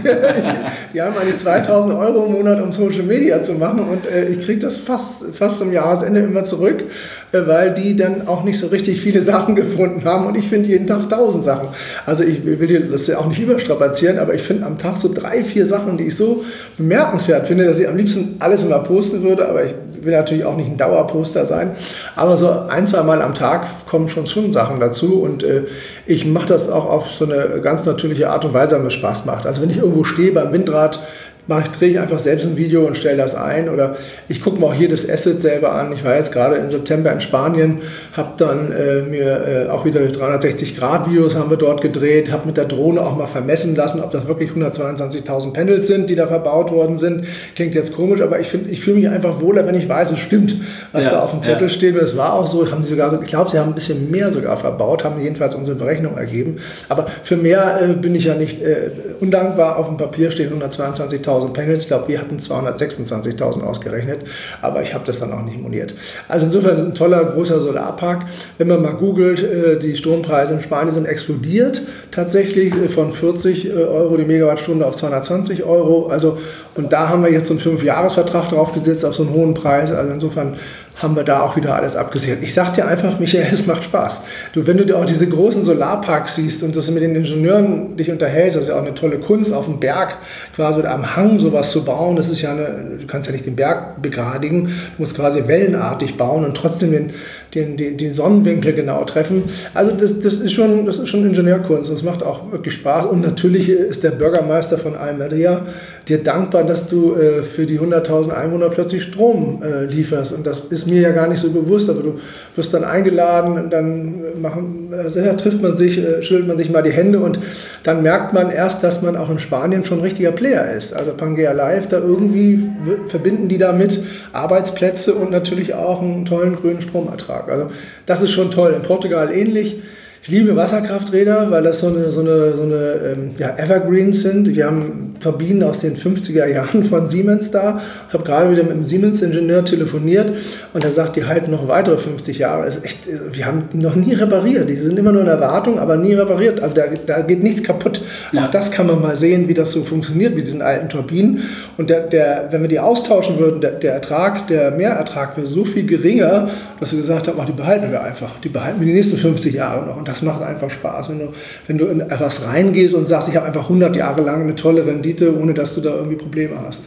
die 0.93 1.01
haben 1.01 1.17
eigentlich 1.17 1.37
2000 1.37 1.93
Euro 1.95 2.25
im 2.25 2.33
Monat, 2.33 2.61
um 2.61 2.71
Social 2.71 3.03
Media 3.03 3.41
zu 3.41 3.53
machen 3.53 3.79
und 3.79 4.07
äh, 4.07 4.27
ich 4.27 4.43
kriege 4.45 4.59
das 4.59 4.77
fast, 4.77 5.23
fast 5.33 5.59
zum 5.59 5.71
Jahresende 5.71 6.21
immer 6.21 6.43
zurück, 6.43 6.83
weil 7.31 7.73
die 7.73 7.95
dann 7.95 8.27
auch 8.27 8.43
nicht 8.43 8.59
so 8.59 8.67
richtig 8.67 9.01
viele 9.01 9.21
Sachen 9.27 9.55
gefunden 9.55 10.03
haben 10.05 10.25
und 10.25 10.37
ich 10.37 10.47
finde 10.47 10.69
jeden 10.69 10.87
Tag 10.87 11.03
1000 11.03 11.43
Sachen. 11.43 11.69
Also 12.05 12.23
ich 12.23 12.43
will 12.45 12.89
das 12.91 13.07
ja 13.07 13.17
auch 13.19 13.27
nicht 13.27 13.41
überstrapazieren, 13.41 14.19
aber 14.19 14.33
ich 14.33 14.41
finde 14.41 14.65
am 14.65 14.77
Tag 14.77 14.97
so 14.97 15.11
drei, 15.13 15.43
vier 15.43 15.65
Sachen, 15.65 15.97
die 15.97 16.05
ich 16.05 16.15
so 16.15 16.43
bemerkenswert 16.77 17.47
finde, 17.47 17.65
dass 17.65 17.79
ich 17.79 17.87
am 17.87 17.97
liebsten 17.97 18.35
alles 18.39 18.63
immer 18.63 18.79
posten 18.79 19.23
würde, 19.23 19.47
aber 19.47 19.65
ich 19.65 19.73
will 20.07 20.15
natürlich 20.15 20.45
auch 20.45 20.55
nicht 20.55 20.69
ein 20.69 20.77
Dauerposter 20.77 21.45
sein, 21.45 21.75
aber 22.15 22.37
so 22.37 22.49
ein, 22.49 22.87
zwei 22.87 23.03
Mal 23.03 23.21
am 23.21 23.35
Tag 23.35 23.67
kommen 23.85 24.09
schon 24.09 24.25
schon 24.25 24.51
Sachen 24.51 24.79
dazu 24.79 25.21
und 25.21 25.43
äh, 25.43 25.65
ich 26.07 26.25
mache 26.25 26.47
das 26.47 26.69
auch 26.69 26.85
auf 26.85 27.11
so 27.11 27.25
eine 27.25 27.61
ganz 27.61 27.85
natürliche 27.85 28.29
Art 28.29 28.45
und 28.45 28.53
Weise, 28.53 28.79
wenn 28.79 28.87
es 28.87 28.93
Spaß 28.93 29.25
macht. 29.25 29.45
Also 29.45 29.61
wenn 29.61 29.69
ich 29.69 29.77
irgendwo 29.77 30.03
stehe 30.03 30.31
beim 30.31 30.51
Windrad, 30.51 30.99
mache 31.47 31.63
ich, 31.63 31.77
drehe 31.77 31.89
ich 31.89 31.99
einfach 31.99 32.19
selbst 32.19 32.45
ein 32.45 32.57
Video 32.57 32.85
und 32.85 32.97
stelle 32.97 33.17
das 33.17 33.35
ein. 33.35 33.69
Oder 33.69 33.95
ich 34.27 34.41
gucke 34.41 34.59
mir 34.59 34.67
auch 34.67 34.73
hier 34.73 34.89
das 34.89 35.09
Asset 35.09 35.41
selber 35.41 35.73
an. 35.73 35.93
Ich 35.93 36.03
war 36.03 36.15
jetzt 36.15 36.31
gerade 36.31 36.55
im 36.57 36.69
September 36.69 37.11
in 37.11 37.21
Spanien, 37.21 37.79
habe 38.13 38.33
dann 38.37 38.71
äh, 38.71 39.01
mir 39.03 39.67
äh, 39.67 39.69
auch 39.69 39.85
wieder 39.85 40.01
360-Grad-Videos 40.01 41.35
haben 41.35 41.49
wir 41.49 41.57
dort 41.57 41.81
gedreht, 41.81 42.31
habe 42.31 42.47
mit 42.47 42.57
der 42.57 42.65
Drohne 42.65 43.01
auch 43.01 43.15
mal 43.15 43.27
vermessen 43.27 43.75
lassen, 43.75 44.01
ob 44.01 44.11
das 44.11 44.27
wirklich 44.27 44.51
122.000 44.51 45.53
Panels 45.53 45.87
sind, 45.87 46.09
die 46.09 46.15
da 46.15 46.27
verbaut 46.27 46.71
worden 46.71 46.97
sind. 46.97 47.25
Klingt 47.55 47.75
jetzt 47.75 47.95
komisch, 47.95 48.21
aber 48.21 48.39
ich, 48.39 48.53
ich 48.69 48.81
fühle 48.81 48.97
mich 48.97 49.09
einfach 49.09 49.41
wohler, 49.41 49.65
wenn 49.65 49.75
ich 49.75 49.87
weiß, 49.87 50.11
es 50.11 50.19
stimmt, 50.19 50.55
was 50.91 51.05
ja, 51.05 51.11
da 51.11 51.19
auf 51.21 51.31
dem 51.31 51.41
Zettel 51.41 51.63
ja. 51.63 51.69
steht. 51.69 51.95
Und 51.95 52.01
es 52.01 52.17
war 52.17 52.33
auch 52.33 52.47
so, 52.47 52.69
haben 52.69 52.83
sie 52.83 52.91
sogar, 52.91 53.21
ich 53.21 53.27
glaube, 53.27 53.51
sie 53.51 53.59
haben 53.59 53.69
ein 53.69 53.75
bisschen 53.75 54.11
mehr 54.11 54.31
sogar 54.31 54.57
verbaut, 54.57 55.03
haben 55.03 55.19
jedenfalls 55.19 55.55
unsere 55.55 55.77
Berechnung 55.77 56.17
ergeben. 56.17 56.57
Aber 56.89 57.07
für 57.23 57.37
mehr 57.37 57.79
äh, 57.81 57.93
bin 57.93 58.15
ich 58.15 58.25
ja 58.25 58.35
nicht 58.35 58.61
äh, 58.61 58.91
undankbar. 59.19 59.77
Auf 59.77 59.87
dem 59.87 59.97
Papier 59.97 60.31
stehen 60.31 60.51
122.000 60.61 61.36
200.000 61.37 61.53
Panels. 61.53 61.81
Ich 61.81 61.87
glaube, 61.87 62.07
wir 62.07 62.19
hatten 62.19 62.37
226.000 62.37 63.63
ausgerechnet, 63.63 64.21
aber 64.61 64.81
ich 64.81 64.93
habe 64.93 65.05
das 65.05 65.19
dann 65.19 65.33
auch 65.33 65.43
nicht 65.43 65.59
moniert. 65.59 65.93
Also 66.27 66.45
insofern 66.45 66.77
ein 66.77 66.95
toller, 66.95 67.23
großer 67.25 67.61
Solarpark. 67.61 68.25
Wenn 68.57 68.67
man 68.67 68.81
mal 68.81 68.93
googelt, 68.93 69.43
äh, 69.43 69.79
die 69.79 69.95
Strompreise 69.95 70.53
in 70.53 70.61
Spanien 70.61 70.91
sind 70.91 71.05
explodiert, 71.05 71.81
tatsächlich 72.11 72.73
äh, 72.73 72.89
von 72.89 73.11
40 73.11 73.73
Euro 73.73 74.17
die 74.17 74.25
Megawattstunde 74.25 74.85
auf 74.85 74.95
220 74.95 75.63
Euro. 75.63 76.07
Also, 76.07 76.37
und 76.75 76.93
da 76.93 77.09
haben 77.09 77.23
wir 77.23 77.31
jetzt 77.31 77.47
so 77.47 77.53
einen 77.53 77.59
Fünfjahresvertrag 77.59 78.49
draufgesetzt 78.49 79.05
auf 79.05 79.15
so 79.15 79.23
einen 79.23 79.33
hohen 79.33 79.53
Preis. 79.53 79.91
Also 79.91 80.13
insofern 80.13 80.57
haben 80.97 81.15
wir 81.15 81.23
da 81.23 81.41
auch 81.41 81.55
wieder 81.55 81.75
alles 81.75 81.95
abgesichert. 81.95 82.39
Ich 82.41 82.53
sag 82.53 82.73
dir 82.73 82.87
einfach, 82.87 83.19
Michael, 83.19 83.47
es 83.53 83.67
macht 83.67 83.83
Spaß. 83.83 84.23
Du, 84.53 84.65
wenn 84.65 84.77
du 84.77 84.85
dir 84.85 84.97
auch 84.97 85.05
diese 85.05 85.27
großen 85.27 85.63
Solarparks 85.63 86.35
siehst 86.35 86.63
und 86.63 86.75
das 86.75 86.89
mit 86.89 87.03
den 87.03 87.15
Ingenieuren 87.15 87.95
dich 87.97 88.09
unterhältst, 88.09 88.55
das 88.55 88.63
ist 88.63 88.69
ja 88.69 88.75
auch 88.75 88.81
eine 88.81 88.95
tolle 88.95 89.19
Kunst, 89.19 89.53
auf 89.53 89.65
dem 89.65 89.79
Berg 89.79 90.17
quasi 90.55 90.79
oder 90.79 90.91
am 90.91 91.15
Hang 91.15 91.39
sowas 91.39 91.71
zu 91.71 91.85
bauen. 91.85 92.15
Das 92.15 92.29
ist 92.29 92.41
ja 92.41 92.51
eine, 92.51 92.97
du 92.99 93.05
kannst 93.05 93.27
ja 93.27 93.33
nicht 93.33 93.45
den 93.45 93.55
Berg 93.55 94.01
begradigen, 94.01 94.67
du 94.67 94.73
musst 94.97 95.15
quasi 95.15 95.47
wellenartig 95.47 96.17
bauen 96.17 96.43
und 96.43 96.57
trotzdem 96.57 96.91
den, 96.91 97.13
den, 97.57 97.77
den, 97.77 97.97
den 97.97 98.13
Sonnenwinkel 98.13 98.73
genau 98.73 99.03
treffen. 99.03 99.43
Also 99.73 99.91
das, 99.91 100.19
das, 100.19 100.35
ist 100.35 100.53
schon, 100.53 100.85
das 100.85 100.97
ist 100.97 101.09
schon 101.09 101.25
Ingenieurkunst. 101.25 101.91
Das 101.91 102.03
macht 102.03 102.23
auch 102.23 102.51
wirklich 102.51 102.75
Spaß. 102.75 103.07
Und 103.07 103.21
natürlich 103.21 103.69
ist 103.69 104.03
der 104.03 104.11
Bürgermeister 104.11 104.77
von 104.77 104.95
Almeria 104.95 105.63
dir 106.07 106.23
dankbar, 106.23 106.63
dass 106.63 106.87
du 106.87 107.15
äh, 107.15 107.43
für 107.43 107.65
die 107.65 107.79
100.000 107.79 108.29
Einwohner 108.29 108.69
plötzlich 108.69 109.03
Strom 109.03 109.61
äh, 109.61 109.85
lieferst. 109.85 110.31
Und 110.31 110.47
das 110.47 110.61
ist 110.69 110.87
mir 110.87 111.01
ja 111.01 111.11
gar 111.11 111.27
nicht 111.27 111.39
so 111.39 111.51
bewusst, 111.51 111.89
aber 111.89 112.01
du 112.01 112.19
wirst 112.55 112.73
dann 112.73 112.83
eingeladen 112.83 113.57
und 113.57 113.71
dann 113.71 114.41
machen, 114.41 114.89
also, 114.91 115.19
ja, 115.19 115.33
trifft 115.33 115.61
man 115.61 115.75
sich, 115.75 115.97
äh, 115.97 116.23
schüttelt 116.23 116.47
man 116.47 116.57
sich 116.57 116.69
mal 116.69 116.81
die 116.81 116.91
Hände 116.91 117.19
und 117.19 117.39
dann 117.83 118.03
merkt 118.03 118.33
man 118.33 118.51
erst, 118.51 118.83
dass 118.83 119.01
man 119.01 119.17
auch 119.17 119.29
in 119.29 119.39
Spanien 119.39 119.83
schon 119.83 119.99
ein 119.99 120.03
richtiger 120.03 120.31
Player 120.31 120.71
ist. 120.71 120.93
Also 120.93 121.13
Pangea 121.13 121.51
Live, 121.51 121.87
da 121.87 121.97
irgendwie 121.97 122.69
verbinden 123.07 123.49
die 123.49 123.57
damit 123.57 123.99
Arbeitsplätze 124.31 125.13
und 125.13 125.31
natürlich 125.31 125.73
auch 125.73 126.01
einen 126.01 126.25
tollen 126.25 126.55
grünen 126.55 126.81
Stromertrag. 126.81 127.46
Also 127.49 127.69
das 128.05 128.21
ist 128.21 128.31
schon 128.31 128.51
toll. 128.51 128.73
In 128.73 128.81
Portugal 128.81 129.31
ähnlich. 129.31 129.81
Ich 130.23 130.29
liebe 130.29 130.55
Wasserkrafträder, 130.55 131.51
weil 131.51 131.63
das 131.63 131.79
so 131.79 131.87
eine, 131.87 132.11
so 132.11 132.21
eine, 132.21 132.55
so 132.57 132.63
eine 132.63 133.15
ähm, 133.15 133.31
ja, 133.37 133.55
Evergreens 133.57 134.21
sind. 134.21 134.55
Wir 134.55 134.65
haben 134.65 135.15
Turbinen 135.19 135.63
aus 135.63 135.79
den 135.79 135.95
50er 135.95 136.45
Jahren 136.47 136.83
von 136.83 137.07
Siemens 137.07 137.51
da. 137.51 137.81
Ich 138.07 138.13
habe 138.13 138.23
gerade 138.23 138.51
wieder 138.51 138.63
mit 138.63 138.71
einem 138.71 138.85
Siemens-Ingenieur 138.85 139.65
telefoniert 139.65 140.33
und 140.73 140.83
er 140.83 140.91
sagt, 140.91 141.15
die 141.15 141.25
halten 141.25 141.51
noch 141.51 141.67
weitere 141.67 141.97
50 141.97 142.37
Jahre. 142.39 142.67
Ist 142.67 142.83
echt, 142.83 142.99
wir 143.31 143.45
haben 143.45 143.69
die 143.71 143.77
noch 143.77 143.95
nie 143.95 144.13
repariert. 144.13 144.69
Die 144.69 144.75
sind 144.75 144.97
immer 144.97 145.11
nur 145.11 145.21
in 145.21 145.27
Erwartung, 145.27 145.79
aber 145.79 145.97
nie 145.97 146.13
repariert. 146.13 146.59
Also 146.61 146.75
da, 146.75 146.83
da 147.05 147.21
geht 147.21 147.43
nichts 147.43 147.63
kaputt. 147.63 148.01
Ja. 148.31 148.45
Auch 148.45 148.51
das 148.51 148.71
kann 148.71 148.87
man 148.87 149.01
mal 149.01 149.15
sehen, 149.15 149.47
wie 149.47 149.53
das 149.53 149.71
so 149.71 149.83
funktioniert 149.83 150.35
mit 150.35 150.47
diesen 150.47 150.61
alten 150.61 150.89
Turbinen. 150.89 151.41
Und 151.77 151.89
der, 151.89 152.01
der, 152.01 152.47
wenn 152.51 152.61
wir 152.61 152.69
die 152.69 152.79
austauschen 152.79 153.39
würden, 153.39 153.61
der, 153.61 153.71
der 153.71 153.93
Ertrag, 153.93 154.47
der 154.47 154.71
Mehrertrag 154.71 155.37
wäre 155.37 155.47
so 155.47 155.65
viel 155.65 155.85
geringer, 155.85 156.49
dass 156.79 156.91
wir 156.91 156.99
gesagt 156.99 157.27
haben, 157.27 157.37
ach, 157.41 157.45
die 157.45 157.51
behalten 157.53 157.91
wir 157.91 158.03
einfach. 158.03 158.39
Die 158.41 158.49
behalten 158.49 158.79
wir 158.79 158.87
die 158.87 158.93
nächsten 158.93 159.17
50 159.17 159.53
Jahre 159.53 159.85
noch. 159.85 159.97
Und 159.97 160.07
das 160.07 160.21
macht 160.21 160.41
einfach 160.41 160.69
Spaß, 160.69 161.09
wenn 161.09 161.19
du, 161.19 161.33
wenn 161.67 161.77
du 161.77 161.85
in 161.85 162.01
etwas 162.01 162.45
reingehst 162.47 162.93
und 162.93 163.05
sagst, 163.05 163.29
ich 163.29 163.35
habe 163.35 163.47
einfach 163.47 163.63
100 163.63 163.95
Jahre 163.95 164.21
lang 164.21 164.43
eine 164.43 164.55
tolle 164.55 164.85
Rendite, 164.85 165.06
ohne 165.35 165.53
dass 165.53 165.73
du 165.75 165.81
da 165.81 165.95
irgendwie 165.95 166.17
Probleme 166.17 166.55
hast. 166.65 166.83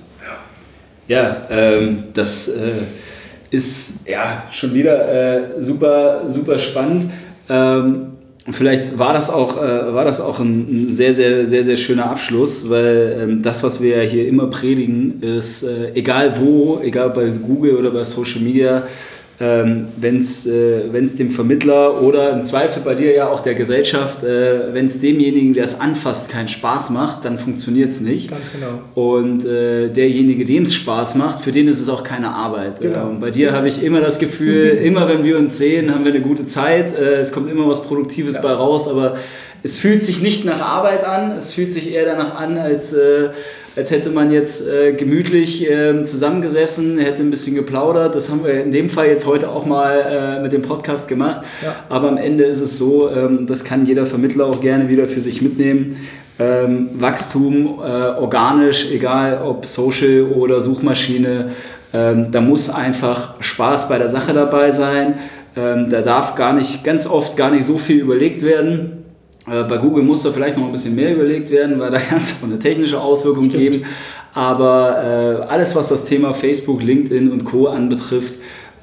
Ja, 1.09 1.39
ähm, 1.51 2.05
das 2.15 2.49
äh, 2.49 2.83
ist 3.51 4.09
ja 4.09 4.45
schon 4.53 4.73
wieder 4.73 5.57
äh, 5.57 5.61
super, 5.61 6.23
super 6.29 6.57
spannend. 6.59 7.11
Ähm, 7.49 8.07
Vielleicht 8.53 8.99
war 8.99 9.13
das 9.13 9.31
auch, 9.31 9.63
äh, 9.63 9.95
war 9.95 10.05
das 10.05 10.21
auch 10.21 10.41
ein, 10.41 10.89
ein, 10.89 10.95
sehr, 10.95 11.15
sehr, 11.15 11.47
sehr, 11.47 11.63
sehr 11.63 11.77
schöner 11.77 12.11
Abschluss, 12.11 12.69
weil 12.71 13.19
ähm, 13.21 13.43
das, 13.43 13.63
was 13.63 13.83
wir 13.83 14.01
hier 14.03 14.27
immer 14.27 14.47
predigen, 14.47 15.23
ist, 15.23 15.63
äh, 15.63 15.93
egal 15.95 16.35
wo, 16.41 16.81
egal 16.83 17.11
bei 17.11 17.29
Google 17.29 17.77
oder 17.77 17.91
bei 17.91 18.03
Social 18.03 18.41
Media, 18.41 18.85
ähm, 19.43 19.89
wenn 19.97 20.19
es 20.19 20.47
äh, 20.47 20.83
dem 20.91 21.31
Vermittler 21.31 22.03
oder 22.03 22.31
im 22.31 22.45
Zweifel 22.45 22.83
bei 22.85 22.95
dir 22.95 23.15
ja 23.15 23.29
auch 23.31 23.41
der 23.41 23.55
Gesellschaft, 23.55 24.23
äh, 24.23 24.75
wenn 24.75 24.85
es 24.85 25.01
demjenigen, 25.01 25.55
der 25.55 25.65
es 25.65 25.81
anfasst, 25.81 26.29
keinen 26.29 26.49
Spaß 26.49 26.91
macht, 26.91 27.25
dann 27.25 27.39
funktioniert 27.39 27.91
es 27.91 28.03
nicht. 28.03 28.31
Ganz 28.31 28.51
genau. 28.53 28.81
Und 28.95 29.47
äh, 29.47 29.89
derjenige, 29.89 30.45
dem 30.45 30.65
es 30.65 30.75
Spaß 30.75 31.15
macht, 31.15 31.43
für 31.43 31.53
den 31.53 31.69
ist 31.69 31.81
es 31.81 31.89
auch 31.89 32.05
keine 32.05 32.35
Arbeit. 32.35 32.83
Genau. 32.83 33.09
Und 33.09 33.21
bei 33.21 33.31
dir 33.31 33.53
habe 33.53 33.67
ich 33.67 33.83
immer 33.83 34.03
das 34.03 34.19
Gefühl, 34.19 34.69
immer 34.85 35.09
wenn 35.09 35.25
wir 35.25 35.39
uns 35.39 35.57
sehen, 35.57 35.95
haben 35.95 36.05
wir 36.05 36.13
eine 36.13 36.23
gute 36.23 36.45
Zeit. 36.45 36.95
Äh, 36.99 37.21
es 37.21 37.33
kommt 37.33 37.51
immer 37.51 37.67
was 37.67 37.85
Produktives 37.85 38.35
ja. 38.35 38.43
bei 38.43 38.53
raus, 38.53 38.89
aber 38.89 39.17
es 39.63 39.79
fühlt 39.79 40.03
sich 40.03 40.21
nicht 40.21 40.45
nach 40.45 40.61
Arbeit 40.61 41.05
an, 41.05 41.33
es 41.33 41.55
fühlt 41.55 41.73
sich 41.73 41.93
eher 41.93 42.05
danach 42.05 42.35
an, 42.35 42.59
als 42.59 42.93
äh, 42.93 43.31
als 43.77 43.91
hätte 43.91 44.11
man 44.11 44.33
jetzt 44.33 44.67
äh, 44.67 44.93
gemütlich 44.93 45.71
äh, 45.71 46.03
zusammengesessen, 46.05 46.99
hätte 46.99 47.23
ein 47.23 47.31
bisschen 47.31 47.55
geplaudert. 47.55 48.15
Das 48.15 48.31
haben 48.31 48.45
wir 48.45 48.63
in 48.63 48.73
dem 48.73 48.91
Fall 48.91 49.07
jetzt 49.07 49.27
heute 49.27 49.49
auch 49.49 49.65
mal 49.65 50.39
äh, 50.39 50.43
mit 50.43 50.53
dem 50.53 50.63
Podcast 50.63 51.09
gemacht. 51.09 51.43
Ja. 51.63 51.77
Aber 51.89 52.09
am 52.09 52.17
Ende 52.17 52.45
ist 52.45 52.61
es 52.61 52.79
so, 52.79 53.11
ähm, 53.11 53.47
das 53.47 53.65
kann 53.65 53.87
jeder 53.87 54.07
Vermittler 54.07 54.47
auch 54.47 54.61
gerne 54.61 54.89
wieder 54.89 55.07
für 55.07 55.21
sich 55.21 55.41
mitnehmen. 55.41 55.97
Ähm, 56.39 56.91
Wachstum 56.95 57.79
äh, 57.79 58.19
organisch, 58.19 58.91
egal 58.91 59.43
ob 59.45 59.67
Social 59.67 60.25
oder 60.35 60.61
Suchmaschine, 60.61 61.51
ähm, 61.93 62.33
da 62.33 62.41
muss 62.41 62.71
einfach 62.71 63.41
Spaß 63.41 63.89
bei 63.89 63.99
der 63.99 64.09
Sache 64.09 64.33
dabei 64.33 64.73
sein. 64.73 65.15
Ähm, 65.57 65.91
da 65.91 66.01
darf 66.01 66.35
gar 66.35 66.55
nicht, 66.55 66.83
ganz 66.83 67.07
oft 67.07 67.37
gar 67.37 67.51
nicht 67.51 67.65
so 67.65 67.79
viel 67.79 68.01
überlegt 68.01 68.43
werden 68.43 69.00
bei 69.47 69.79
Google 69.79 70.05
muss 70.05 70.23
da 70.23 70.31
vielleicht 70.31 70.57
noch 70.57 70.67
ein 70.67 70.73
bisschen 70.73 70.95
mehr 70.95 71.15
überlegt 71.15 71.51
werden, 71.51 71.79
weil 71.81 71.91
da 71.91 71.99
kann 72.09 72.19
es 72.19 72.37
auch 72.41 72.47
eine 72.47 72.59
technische 72.59 73.01
Auswirkung 73.01 73.47
Stimmt. 73.47 73.63
geben. 73.63 73.85
Aber 74.33 75.43
äh, 75.47 75.51
alles, 75.51 75.75
was 75.75 75.89
das 75.89 76.05
Thema 76.05 76.35
Facebook, 76.35 76.83
LinkedIn 76.83 77.31
und 77.31 77.45
Co. 77.45 77.67
anbetrifft, 77.67 78.35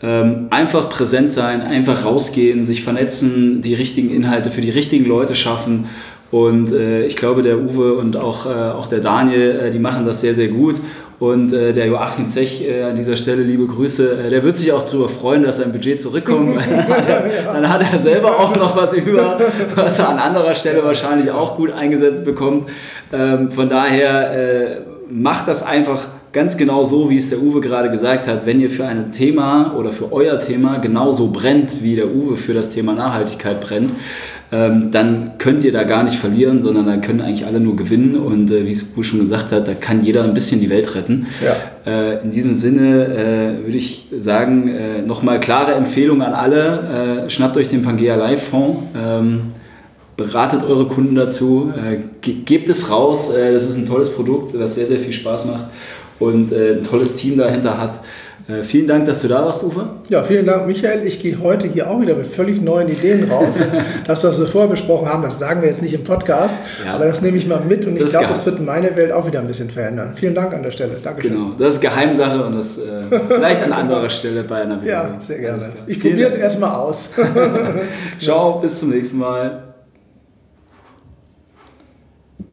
ähm, 0.03 0.47
einfach 0.49 0.89
präsent 0.89 1.31
sein, 1.31 1.61
einfach 1.61 2.05
rausgehen, 2.05 2.65
sich 2.65 2.83
vernetzen, 2.83 3.61
die 3.61 3.73
richtigen 3.73 4.13
Inhalte 4.13 4.51
für 4.51 4.61
die 4.61 4.69
richtigen 4.69 5.05
Leute 5.05 5.35
schaffen. 5.35 5.85
Und 6.29 6.71
äh, 6.71 7.05
ich 7.05 7.15
glaube, 7.15 7.41
der 7.41 7.57
Uwe 7.57 7.93
und 7.93 8.17
auch, 8.17 8.45
äh, 8.45 8.49
auch 8.49 8.87
der 8.87 8.99
Daniel, 8.99 9.61
äh, 9.63 9.71
die 9.71 9.79
machen 9.79 10.05
das 10.05 10.21
sehr, 10.21 10.35
sehr 10.35 10.49
gut. 10.49 10.75
Und 11.19 11.51
äh, 11.51 11.73
der 11.73 11.87
Joachim 11.87 12.27
Zech 12.27 12.63
äh, 12.63 12.83
an 12.83 12.95
dieser 12.95 13.17
Stelle, 13.17 13.41
liebe 13.41 13.65
Grüße, 13.65 14.25
äh, 14.25 14.29
der 14.29 14.43
wird 14.43 14.55
sich 14.55 14.71
auch 14.71 14.85
darüber 14.85 15.09
freuen, 15.09 15.41
dass 15.41 15.57
sein 15.57 15.71
Budget 15.71 15.99
zurückkommt. 15.99 16.57
dann, 16.57 16.87
hat 16.87 17.09
er, 17.09 17.23
dann 17.53 17.69
hat 17.69 17.81
er 17.91 17.99
selber 17.99 18.39
auch 18.39 18.55
noch 18.55 18.77
was 18.77 18.93
über, 18.93 19.39
was 19.73 19.97
er 19.97 20.09
an 20.09 20.19
anderer 20.19 20.53
Stelle 20.53 20.83
wahrscheinlich 20.83 21.31
auch 21.31 21.55
gut 21.55 21.71
eingesetzt 21.71 22.23
bekommt. 22.23 22.69
Ähm, 23.11 23.51
von 23.51 23.67
daher 23.67 24.31
äh, 24.31 24.81
macht 25.09 25.47
das 25.47 25.65
einfach 25.65 26.07
ganz 26.33 26.55
genau 26.55 26.83
so, 26.83 27.09
wie 27.09 27.17
es 27.17 27.31
der 27.31 27.39
Uwe 27.39 27.61
gerade 27.61 27.89
gesagt 27.89 28.27
hat. 28.27 28.45
Wenn 28.45 28.61
ihr 28.61 28.69
für 28.69 28.85
ein 28.85 29.11
Thema 29.11 29.73
oder 29.75 29.91
für 29.91 30.13
euer 30.13 30.39
Thema 30.39 30.77
genauso 30.77 31.31
brennt, 31.31 31.81
wie 31.81 31.95
der 31.95 32.09
Uwe 32.09 32.37
für 32.37 32.53
das 32.53 32.69
Thema 32.69 32.93
Nachhaltigkeit 32.93 33.59
brennt, 33.59 33.93
ähm, 34.49 34.91
dann 34.91 35.31
könnt 35.39 35.65
ihr 35.65 35.73
da 35.73 35.83
gar 35.83 36.03
nicht 36.03 36.15
verlieren, 36.15 36.61
sondern 36.61 36.85
dann 36.85 37.01
können 37.01 37.19
eigentlich 37.19 37.45
alle 37.45 37.59
nur 37.59 37.75
gewinnen. 37.75 38.15
Und 38.15 38.49
äh, 38.49 38.65
wie 38.65 38.71
es 38.71 38.93
schon 39.01 39.19
gesagt 39.19 39.51
hat, 39.51 39.67
da 39.67 39.73
kann 39.73 40.05
jeder 40.05 40.23
ein 40.23 40.33
bisschen 40.33 40.61
die 40.61 40.69
Welt 40.69 40.95
retten. 40.95 41.27
Ja. 41.43 41.91
Äh, 41.91 42.23
in 42.23 42.31
diesem 42.31 42.53
Sinne 42.53 43.07
äh, 43.07 43.65
würde 43.65 43.77
ich 43.77 44.05
sagen, 44.17 44.69
äh, 44.69 45.01
nochmal 45.01 45.41
klare 45.41 45.73
Empfehlung 45.73 46.21
an 46.21 46.33
alle. 46.33 47.25
Äh, 47.25 47.29
schnappt 47.29 47.57
euch 47.57 47.67
den 47.67 47.81
Pangea 47.81 48.15
Live 48.15 48.43
Fonds. 48.43 48.83
Ähm, 48.95 49.41
beratet 50.15 50.63
eure 50.63 50.85
Kunden 50.85 51.15
dazu, 51.15 51.73
äh, 51.75 51.97
ge 52.21 52.35
gebt 52.45 52.69
es 52.69 52.89
raus. 52.89 53.31
das 53.33 53.69
ist 53.69 53.77
ein 53.77 53.85
tolles 53.85 54.09
Produkt, 54.09 54.55
das 54.55 54.75
sehr, 54.75 54.87
sehr 54.87 54.99
viel 54.99 55.13
Spaß 55.13 55.45
macht 55.45 55.65
und 56.17 56.51
ein 56.51 56.81
tolles 56.81 57.15
Team 57.15 57.37
dahinter 57.37 57.77
hat. 57.77 57.99
Äh, 58.47 58.63
vielen 58.63 58.87
Dank, 58.87 59.05
dass 59.05 59.21
du 59.21 59.27
da 59.27 59.43
warst, 59.43 59.63
Uwe. 59.63 59.89
Ja, 60.07 60.23
vielen 60.23 60.45
Dank, 60.45 60.67
Michael. 60.67 61.05
Ich 61.05 61.21
gehe 61.21 61.37
heute 61.41 61.67
hier 61.67 61.89
auch 61.89 61.99
wieder 61.99 62.15
mit 62.15 62.27
völlig 62.27 62.61
neuen 62.61 62.87
Ideen 62.87 63.29
raus. 63.29 63.55
das, 64.07 64.23
was 64.23 64.39
wir 64.39 64.47
vorher 64.47 64.69
besprochen 64.69 65.09
haben, 65.09 65.21
das 65.21 65.37
sagen 65.37 65.61
wir 65.61 65.67
jetzt 65.67 65.81
nicht 65.81 65.93
im 65.93 66.05
Podcast, 66.05 66.55
ja. 66.85 66.93
aber 66.93 67.05
das 67.05 67.21
nehme 67.21 67.35
ich 67.35 67.45
mal 67.45 67.59
mit 67.59 67.85
und 67.85 67.95
das 67.95 68.05
ich 68.05 68.11
glaube, 68.11 68.27
das 68.29 68.45
wird 68.45 68.61
meine 68.61 68.95
Welt 68.95 69.11
auch 69.11 69.27
wieder 69.27 69.39
ein 69.39 69.47
bisschen 69.47 69.69
verändern. 69.69 70.13
Vielen 70.15 70.33
Dank 70.33 70.53
an 70.53 70.63
der 70.63 70.71
Stelle. 70.71 70.95
Dankeschön. 71.03 71.33
Genau, 71.33 71.51
das 71.57 71.75
ist 71.75 71.81
Geheimsache 71.81 72.45
und 72.45 72.55
das 72.55 72.77
äh, 72.77 72.83
vielleicht 73.27 73.63
an 73.63 73.73
anderer 73.73 74.09
Stelle 74.09 74.43
bei 74.43 74.61
einer 74.61 74.79
Video. 74.81 74.93
Ja, 74.93 75.17
sehr 75.19 75.39
gerne. 75.39 75.63
Ich 75.85 75.99
probiere 75.99 76.29
es 76.29 76.35
erstmal 76.37 76.73
aus. 76.73 77.11
Ciao, 78.19 78.59
bis 78.59 78.79
zum 78.79 78.91
nächsten 78.91 79.17
Mal. 79.17 79.66